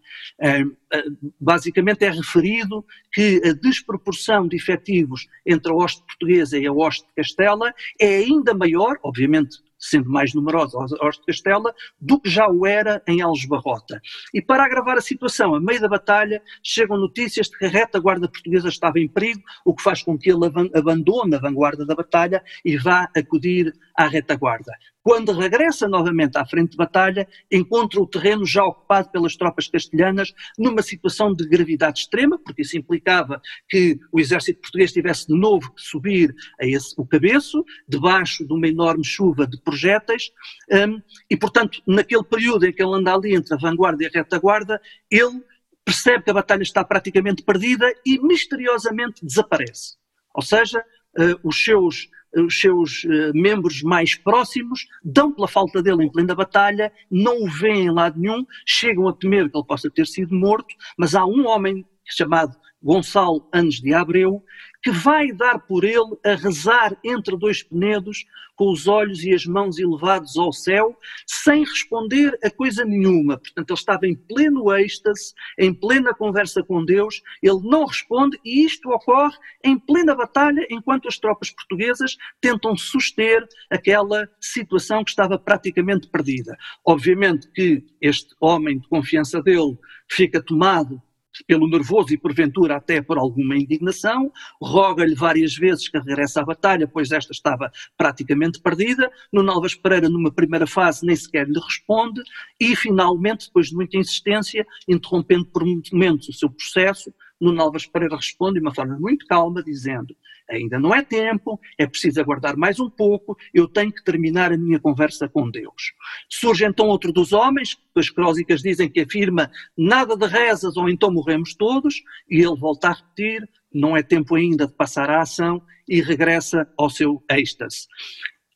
Basicamente 1.40 2.06
é 2.06 2.10
referido 2.10 2.84
que 3.14 3.42
a 3.46 3.54
desproporção 3.54 4.48
de 4.48 4.56
efetivos 4.56 5.28
entre 5.46 5.72
a 5.72 5.76
hoste 5.76 6.02
portuguesa 6.04 6.58
e 6.58 6.66
a 6.66 6.72
hoste 6.72 7.06
de 7.06 7.14
Castela 7.14 7.72
é 8.00 8.18
ainda 8.18 8.56
maior, 8.56 8.98
obviamente 9.04 9.58
sendo 9.82 10.10
mais 10.10 10.34
numerosa 10.34 10.78
a 10.78 11.08
hoste 11.08 11.22
de 11.22 11.26
Castela, 11.26 11.74
do 12.00 12.20
que 12.20 12.30
já 12.30 12.48
o 12.48 12.66
era 12.66 13.02
em 13.08 13.22
Alves 13.22 13.46
Barrota. 13.46 14.00
E 14.34 14.42
para 14.42 14.64
agravar 14.64 14.98
a 14.98 15.02
situação, 15.02 15.56
a 15.56 15.60
meio 15.60 15.82
da 15.82 15.90
batalha, 15.90 16.42
chegam 16.64 16.98
notícias 16.98 17.48
de 17.48 17.58
que 17.58 17.66
a 17.66 17.70
retaguarda 17.70 18.30
portuguesa 18.30 18.70
estava 18.70 19.00
em 19.00 19.08
perigo, 19.08 19.42
o 19.66 19.76
que 19.76 19.82
faz 19.82 20.04
com 20.04 20.18
que 20.18 20.30
ele 20.30 20.46
abandone 20.76 21.36
a 21.36 21.40
vanguarda 21.40 21.86
da 21.86 21.96
batalha 21.96 22.44
e 22.64 22.78
vá 22.78 23.10
acudir 23.16 23.74
à 23.98 24.08
retaguarda. 24.08 24.72
Quando 25.04 25.32
regressa 25.32 25.88
novamente 25.88 26.38
à 26.38 26.46
frente 26.46 26.72
de 26.72 26.78
batalha, 26.78 27.28
encontra 27.52 28.00
o 28.00 28.08
terreno 28.08 28.46
já 28.46 28.64
ocupado 28.64 29.10
pelas 29.10 29.36
tropas 29.36 29.68
castelhanas 29.68 30.32
numa 30.58 30.82
situação 30.84 31.34
de 31.34 31.48
gravidade 31.48 32.02
extrema, 32.02 32.38
porque 32.38 32.62
isso 32.62 32.78
implicava 32.78 33.42
que 33.68 34.00
o 34.12 34.20
exército 34.20 34.62
português 34.62 34.92
tivesse 34.92 35.28
de 35.28 35.38
novo 35.38 35.74
que 35.74 35.82
subir 35.82 36.34
a 36.60 36.66
esse, 36.68 36.94
o 36.98 37.06
cabeço, 37.06 37.66
debaixo 37.88 38.46
de 38.46 38.54
uma 38.54 38.68
enorme 38.68 39.04
chuva 39.04 39.48
de 39.48 39.60
projéteis, 39.62 40.32
um, 40.72 41.02
e 41.30 41.36
portanto, 41.36 41.82
naquele 41.88 42.24
período 42.24 42.66
em 42.66 42.74
que 42.74 42.84
ele 42.84 42.96
anda 42.96 43.14
ali 43.14 43.36
entre 43.36 43.54
a 43.56 43.58
vanguarda 43.58 44.04
e 44.04 44.08
a 44.08 44.10
retaguarda, 44.14 44.80
ele 45.10 45.42
percebe 45.84 46.24
que 46.24 46.30
a 46.30 46.36
batalha 46.36 46.62
está 46.62 46.84
praticamente 46.84 47.42
perdida 47.44 47.92
e 48.06 48.20
misteriosamente 48.20 49.26
desaparece. 49.26 49.96
Ou 50.34 50.44
seja, 50.44 50.80
uh, 50.80 51.48
os 51.48 51.64
seus 51.64 52.08
os 52.36 52.60
seus 52.60 53.04
uh, 53.04 53.32
membros 53.34 53.82
mais 53.82 54.16
próximos 54.16 54.88
dão 55.04 55.32
pela 55.32 55.48
falta 55.48 55.82
dele 55.82 56.06
em 56.06 56.12
plena 56.12 56.36
batalha, 56.36 56.92
não 57.10 57.44
o 57.44 57.50
veem 57.50 57.86
em 57.86 57.92
lado 57.92 58.20
nenhum, 58.20 58.46
chegam 58.66 59.08
a 59.08 59.14
temer 59.14 59.50
que 59.50 59.58
ele 59.58 59.66
possa 59.66 59.90
ter 59.90 60.08
sido 60.08 60.34
morto, 60.36 60.74
mas 60.98 61.16
há 61.16 61.26
um 61.26 61.48
homem 61.48 61.86
chamado 62.06 62.56
Gonçalo 62.84 63.48
Anos 63.54 63.76
de 63.76 63.94
Abreu, 63.94 64.44
que 64.82 64.92
vai 64.92 65.32
dar 65.32 65.60
por 65.60 65.84
ele 65.84 66.18
a 66.26 66.34
rezar 66.34 66.98
entre 67.04 67.38
dois 67.38 67.62
penedos, 67.62 68.26
com 68.56 68.72
os 68.72 68.88
olhos 68.88 69.24
e 69.24 69.34
as 69.34 69.46
mãos 69.46 69.80
elevados 69.80 70.38
ao 70.38 70.52
céu, 70.52 70.96
sem 71.26 71.64
responder 71.64 72.38
a 72.44 72.50
coisa 72.50 72.86
nenhuma. 72.86 73.38
Portanto, 73.38 73.72
ele 73.72 73.80
estava 73.80 74.08
em 74.08 74.16
pleno 74.16 74.72
êxtase, 74.76 75.34
em 75.58 75.74
plena 75.74 76.14
conversa 76.14 76.62
com 76.62 76.86
Deus, 76.86 77.22
ele 77.42 77.60
não 77.64 77.86
responde 77.86 78.40
e 78.46 78.64
isto 78.64 78.90
ocorre 78.90 79.36
em 79.64 79.80
plena 79.80 80.14
batalha, 80.14 80.66
enquanto 80.70 81.08
as 81.08 81.18
tropas 81.18 81.50
portuguesas 81.50 82.18
tentam 82.40 82.76
suster 82.76 83.48
aquela 83.70 84.30
situação 84.40 85.04
que 85.04 85.10
estava 85.10 85.40
praticamente 85.40 86.08
perdida. 86.08 86.56
Obviamente 86.86 87.50
que 87.52 87.84
este 88.00 88.36
homem 88.40 88.80
de 88.80 88.88
confiança 88.88 89.42
dele 89.42 89.78
fica 90.08 90.42
tomado 90.42 91.02
pelo 91.46 91.68
nervoso 91.68 92.14
e 92.14 92.18
porventura 92.18 92.76
até 92.76 93.02
por 93.02 93.18
alguma 93.18 93.56
indignação, 93.56 94.32
roga-lhe 94.62 95.16
várias 95.16 95.56
vezes 95.56 95.88
que 95.88 95.98
regresse 95.98 96.40
à 96.40 96.44
batalha, 96.44 96.88
pois 96.88 97.12
esta 97.12 97.32
estava 97.32 97.72
praticamente 97.98 98.62
perdida. 98.62 99.12
Nuno 99.32 99.52
Alves 99.52 99.76
Pereira, 99.76 100.10
numa 100.10 100.32
primeira 100.32 100.68
fase, 100.68 101.06
nem 101.06 101.16
sequer 101.16 101.48
lhe 101.48 101.60
responde 101.60 102.22
e, 102.60 102.76
finalmente, 102.76 103.48
depois 103.48 103.68
de 103.68 103.76
muita 103.76 103.98
insistência, 103.98 104.66
interrompendo 104.88 105.46
por 105.46 105.64
momentos 105.92 106.30
o 106.30 106.34
seu 106.34 106.50
processo, 106.50 107.14
Nuno 107.42 107.62
Alves 107.62 107.88
Pereira 107.88 108.16
responde 108.16 108.60
de 108.60 108.62
uma 108.62 108.74
forma 108.74 108.98
muito 109.00 109.26
calma, 109.26 109.64
dizendo: 109.64 110.16
ainda 110.48 110.80
não 110.80 110.94
é 110.94 111.02
tempo, 111.02 111.60
é 111.78 111.88
preciso 111.88 112.22
aguardar 112.22 112.56
mais 112.56 112.80
um 112.80 112.90
pouco, 112.90 113.36
eu 113.52 113.68
tenho 113.68 113.92
que 113.92 114.04
terminar 114.04 114.54
a 114.54 114.58
minha 114.58 114.80
conversa 114.80 115.28
com 115.28 115.50
Deus. 115.50 115.94
Surge 116.30 116.66
então 116.66 116.88
outro 116.88 117.12
dos 117.12 117.34
homens, 117.34 117.78
as 117.96 118.10
crónicas 118.10 118.62
dizem 118.62 118.90
que 118.90 119.02
afirma 119.02 119.50
nada 119.76 120.16
de 120.16 120.28
rezas 120.28 120.78
ou 120.78 120.88
então 120.88 121.12
morremos 121.12 121.56
todos, 121.56 122.04
e 122.30 122.38
ele 122.38 122.56
volta 122.56 122.90
a 122.90 122.94
repetir: 122.94 123.50
não 123.74 123.98
é 123.98 124.04
tempo 124.04 124.36
ainda 124.36 124.68
de 124.68 124.74
passar 124.74 125.10
à 125.10 125.22
ação, 125.22 125.62
e 125.88 126.00
regressa 126.00 126.72
ao 126.78 126.90
seu 126.90 127.24
êxtase. 127.30 127.88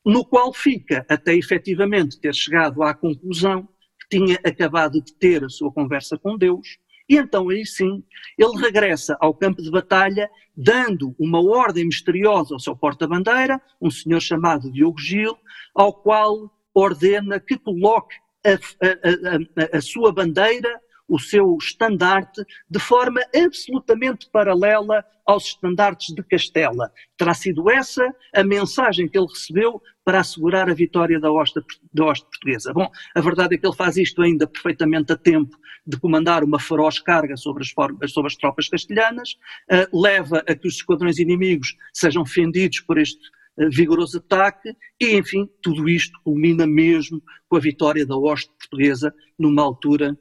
No 0.05 0.23
qual 0.23 0.53
fica 0.53 1.03
até 1.09 1.35
efetivamente 1.35 2.19
ter 2.19 2.35
chegado 2.35 2.83
à 2.83 2.93
conclusão 2.93 3.67
que 3.99 4.19
tinha 4.19 4.39
acabado 4.45 5.01
de 5.01 5.11
ter 5.15 5.43
a 5.43 5.49
sua 5.49 5.71
conversa 5.71 6.17
com 6.17 6.37
Deus 6.37 6.77
e 7.07 7.17
então 7.17 7.49
aí 7.49 7.65
sim, 7.65 8.03
ele 8.37 8.57
regressa 8.59 9.15
ao 9.19 9.33
campo 9.33 9.61
de 9.61 9.69
batalha, 9.69 10.29
dando 10.55 11.15
uma 11.19 11.41
ordem 11.41 11.85
misteriosa 11.85 12.53
ao 12.53 12.59
seu 12.59 12.75
porta-bandeira, 12.75 13.61
um 13.81 13.91
senhor 13.91 14.19
chamado 14.19 14.71
Diogo 14.71 14.99
Gil, 14.99 15.37
ao 15.73 15.93
qual 15.93 16.51
ordena 16.73 17.39
que 17.39 17.57
coloque 17.57 18.15
a, 18.45 18.53
a, 18.53 19.75
a, 19.75 19.77
a 19.77 19.81
sua 19.81 20.11
bandeira 20.11 20.81
o 21.07 21.19
seu 21.19 21.57
estandarte 21.59 22.43
de 22.69 22.79
forma 22.79 23.21
absolutamente 23.35 24.29
paralela 24.29 25.05
aos 25.25 25.45
estandartes 25.45 26.13
de 26.13 26.23
Castela. 26.23 26.91
Terá 27.17 27.33
sido 27.33 27.69
essa 27.69 28.07
a 28.33 28.43
mensagem 28.43 29.07
que 29.07 29.17
ele 29.17 29.27
recebeu 29.27 29.81
para 30.03 30.19
assegurar 30.19 30.69
a 30.69 30.73
vitória 30.73 31.19
da 31.19 31.31
hoste, 31.31 31.59
da 31.91 32.05
portuguesa. 32.05 32.71
Bom, 32.73 32.89
a 33.15 33.21
verdade 33.21 33.55
é 33.55 33.57
que 33.57 33.65
ele 33.65 33.75
faz 33.75 33.97
isto 33.97 34.21
ainda 34.21 34.45
perfeitamente 34.45 35.11
a 35.11 35.17
tempo 35.17 35.57
de 35.85 35.99
comandar 35.99 36.43
uma 36.43 36.59
feroz 36.59 36.99
carga 36.99 37.35
sobre 37.35 37.63
as, 37.63 38.11
sobre 38.11 38.27
as 38.27 38.35
tropas 38.35 38.69
castelhanas, 38.69 39.35
uh, 39.71 39.99
leva 39.99 40.43
a 40.47 40.55
que 40.55 40.67
os 40.67 40.75
esquadrões 40.75 41.19
inimigos 41.19 41.75
sejam 41.93 42.25
fendidos 42.25 42.79
por 42.81 42.97
este 42.97 43.21
uh, 43.57 43.69
vigoroso 43.69 44.19
ataque 44.19 44.75
e, 44.99 45.15
enfim, 45.15 45.49
tudo 45.61 45.89
isto 45.89 46.19
culmina 46.23 46.67
mesmo 46.67 47.21
com 47.47 47.57
a 47.57 47.59
vitória 47.59 48.05
da 48.05 48.15
hoste 48.15 48.51
portuguesa 48.59 49.13
numa 49.37 49.61
altura 49.61 50.17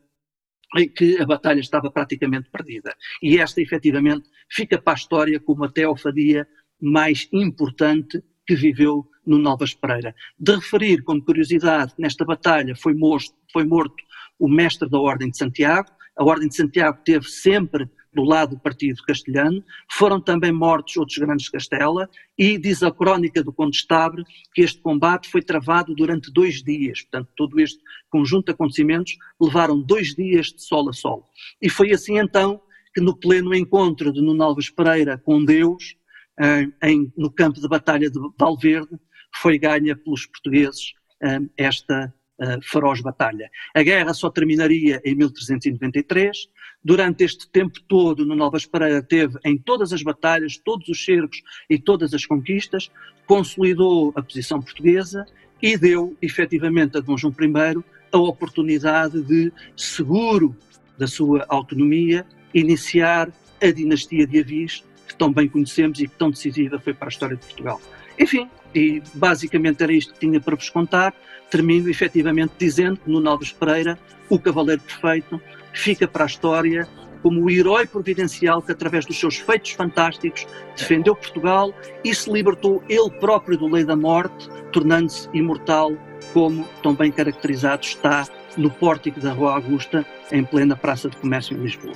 em 0.76 0.88
que 0.88 1.20
a 1.20 1.26
batalha 1.26 1.60
estava 1.60 1.90
praticamente 1.90 2.50
perdida. 2.50 2.94
E 3.22 3.38
esta, 3.38 3.60
efetivamente, 3.60 4.28
fica 4.50 4.80
para 4.80 4.94
a 4.94 4.96
história 4.96 5.40
como 5.40 5.64
a 5.64 5.70
teofadia 5.70 6.46
mais 6.80 7.28
importante 7.32 8.22
que 8.46 8.54
viveu 8.54 9.08
no 9.26 9.38
Novas 9.38 9.74
Pereira. 9.74 10.14
De 10.38 10.54
referir, 10.54 11.02
como 11.02 11.24
curiosidade, 11.24 11.94
nesta 11.98 12.24
batalha 12.24 12.74
foi 12.76 12.94
morto, 12.94 13.32
foi 13.52 13.64
morto 13.64 13.94
o 14.38 14.48
mestre 14.48 14.88
da 14.88 14.98
Ordem 14.98 15.30
de 15.30 15.38
Santiago, 15.38 15.88
a 16.16 16.24
Ordem 16.24 16.48
de 16.48 16.56
Santiago 16.56 16.98
teve 17.04 17.26
sempre 17.28 17.88
do 18.14 18.22
lado 18.22 18.56
do 18.56 18.60
partido 18.60 19.02
castelhano, 19.02 19.62
foram 19.90 20.20
também 20.20 20.52
mortos 20.52 20.96
outros 20.96 21.18
grandes 21.18 21.46
de 21.46 21.52
Castela 21.52 22.08
e 22.38 22.58
diz 22.58 22.82
a 22.82 22.92
crónica 22.92 23.42
do 23.42 23.52
Condestable 23.52 24.24
que 24.54 24.62
este 24.62 24.80
combate 24.80 25.28
foi 25.28 25.42
travado 25.42 25.94
durante 25.94 26.32
dois 26.32 26.62
dias, 26.62 27.02
portanto 27.02 27.30
todo 27.36 27.60
este 27.60 27.80
conjunto 28.10 28.46
de 28.46 28.52
acontecimentos 28.52 29.16
levaram 29.40 29.80
dois 29.80 30.14
dias 30.14 30.46
de 30.46 30.62
sol 30.62 30.88
a 30.88 30.92
sol. 30.92 31.28
E 31.60 31.68
foi 31.68 31.92
assim 31.92 32.18
então 32.18 32.60
que 32.94 33.00
no 33.00 33.16
pleno 33.16 33.54
encontro 33.54 34.12
de 34.12 34.20
Nuno 34.20 34.42
Alves 34.42 34.70
Pereira 34.70 35.18
com 35.18 35.44
Deus, 35.44 35.96
eh, 36.40 36.68
em, 36.84 37.12
no 37.16 37.30
campo 37.30 37.60
de 37.60 37.68
batalha 37.68 38.08
de 38.08 38.18
Valverde, 38.38 38.96
foi 39.34 39.58
ganha 39.58 39.96
pelos 39.96 40.26
portugueses 40.26 40.92
eh, 41.20 41.40
esta 41.56 42.14
uh, 42.40 42.60
feroz 42.62 43.00
batalha. 43.00 43.50
A 43.74 43.82
guerra 43.82 44.14
só 44.14 44.30
terminaria 44.30 45.00
em 45.04 45.14
1393. 45.14 46.48
Durante 46.84 47.24
este 47.24 47.48
tempo 47.48 47.80
todo, 47.88 48.26
no 48.26 48.34
Novas 48.34 48.66
Pereira 48.66 49.02
teve 49.02 49.38
em 49.44 49.56
todas 49.56 49.92
as 49.92 50.02
batalhas, 50.02 50.58
todos 50.58 50.86
os 50.88 51.02
cercos 51.02 51.42
e 51.68 51.78
todas 51.78 52.12
as 52.12 52.26
conquistas, 52.26 52.90
consolidou 53.26 54.12
a 54.14 54.22
posição 54.22 54.60
portuguesa 54.60 55.24
e 55.62 55.78
deu, 55.78 56.14
efetivamente, 56.20 56.98
a 56.98 57.00
Dom 57.00 57.16
João 57.16 57.32
I 57.40 57.82
a 58.12 58.18
oportunidade 58.18 59.22
de, 59.22 59.50
seguro 59.74 60.54
da 60.98 61.06
sua 61.06 61.46
autonomia, 61.48 62.26
iniciar 62.52 63.32
a 63.62 63.70
dinastia 63.70 64.26
de 64.26 64.38
Avis, 64.40 64.84
que 65.08 65.16
tão 65.16 65.32
bem 65.32 65.48
conhecemos 65.48 65.98
e 66.00 66.06
que 66.06 66.14
tão 66.16 66.30
decisiva 66.30 66.78
foi 66.78 66.92
para 66.92 67.08
a 67.08 67.10
história 67.10 67.36
de 67.36 67.46
Portugal. 67.46 67.80
Enfim, 68.18 68.48
e 68.74 69.02
basicamente 69.14 69.82
era 69.82 69.92
isto 69.92 70.12
que 70.12 70.20
tinha 70.20 70.40
para 70.40 70.54
vos 70.54 70.68
contar. 70.68 71.14
Termino 71.50 71.88
efetivamente 71.88 72.52
dizendo 72.58 72.98
que 72.98 73.10
no 73.10 73.26
Alves 73.28 73.52
Pereira, 73.52 73.98
o 74.28 74.38
cavaleiro 74.38 74.82
perfeito, 74.82 75.40
fica 75.74 76.08
para 76.08 76.24
a 76.24 76.26
história 76.26 76.88
como 77.22 77.42
o 77.42 77.50
herói 77.50 77.86
providencial 77.86 78.60
que, 78.60 78.72
através 78.72 79.06
dos 79.06 79.18
seus 79.18 79.36
feitos 79.36 79.70
fantásticos, 79.70 80.46
defendeu 80.76 81.16
Portugal 81.16 81.72
e 82.04 82.14
se 82.14 82.30
libertou 82.30 82.82
ele 82.86 83.10
próprio 83.12 83.56
do 83.56 83.66
lei 83.66 83.82
da 83.82 83.96
morte, 83.96 84.46
tornando-se 84.72 85.30
imortal, 85.32 85.92
como 86.34 86.68
tão 86.82 86.94
bem 86.94 87.10
caracterizado 87.10 87.82
está 87.82 88.26
no 88.58 88.70
pórtico 88.70 89.20
da 89.20 89.32
Rua 89.32 89.54
Augusta, 89.54 90.04
em 90.30 90.44
plena 90.44 90.76
Praça 90.76 91.08
de 91.08 91.16
Comércio 91.16 91.56
em 91.56 91.62
Lisboa. 91.62 91.94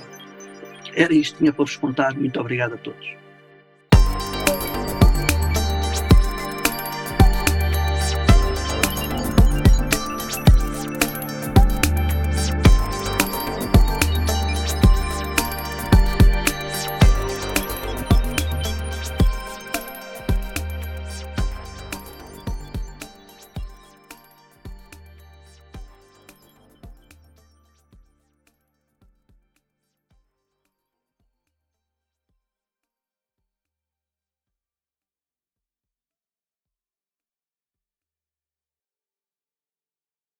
Era 0.95 1.13
isto 1.13 1.33
que 1.33 1.39
tinha 1.39 1.53
para 1.53 1.63
vos 1.63 1.77
contar. 1.77 2.15
Muito 2.15 2.39
obrigado 2.39 2.73
a 2.73 2.77
todos. 2.77 3.19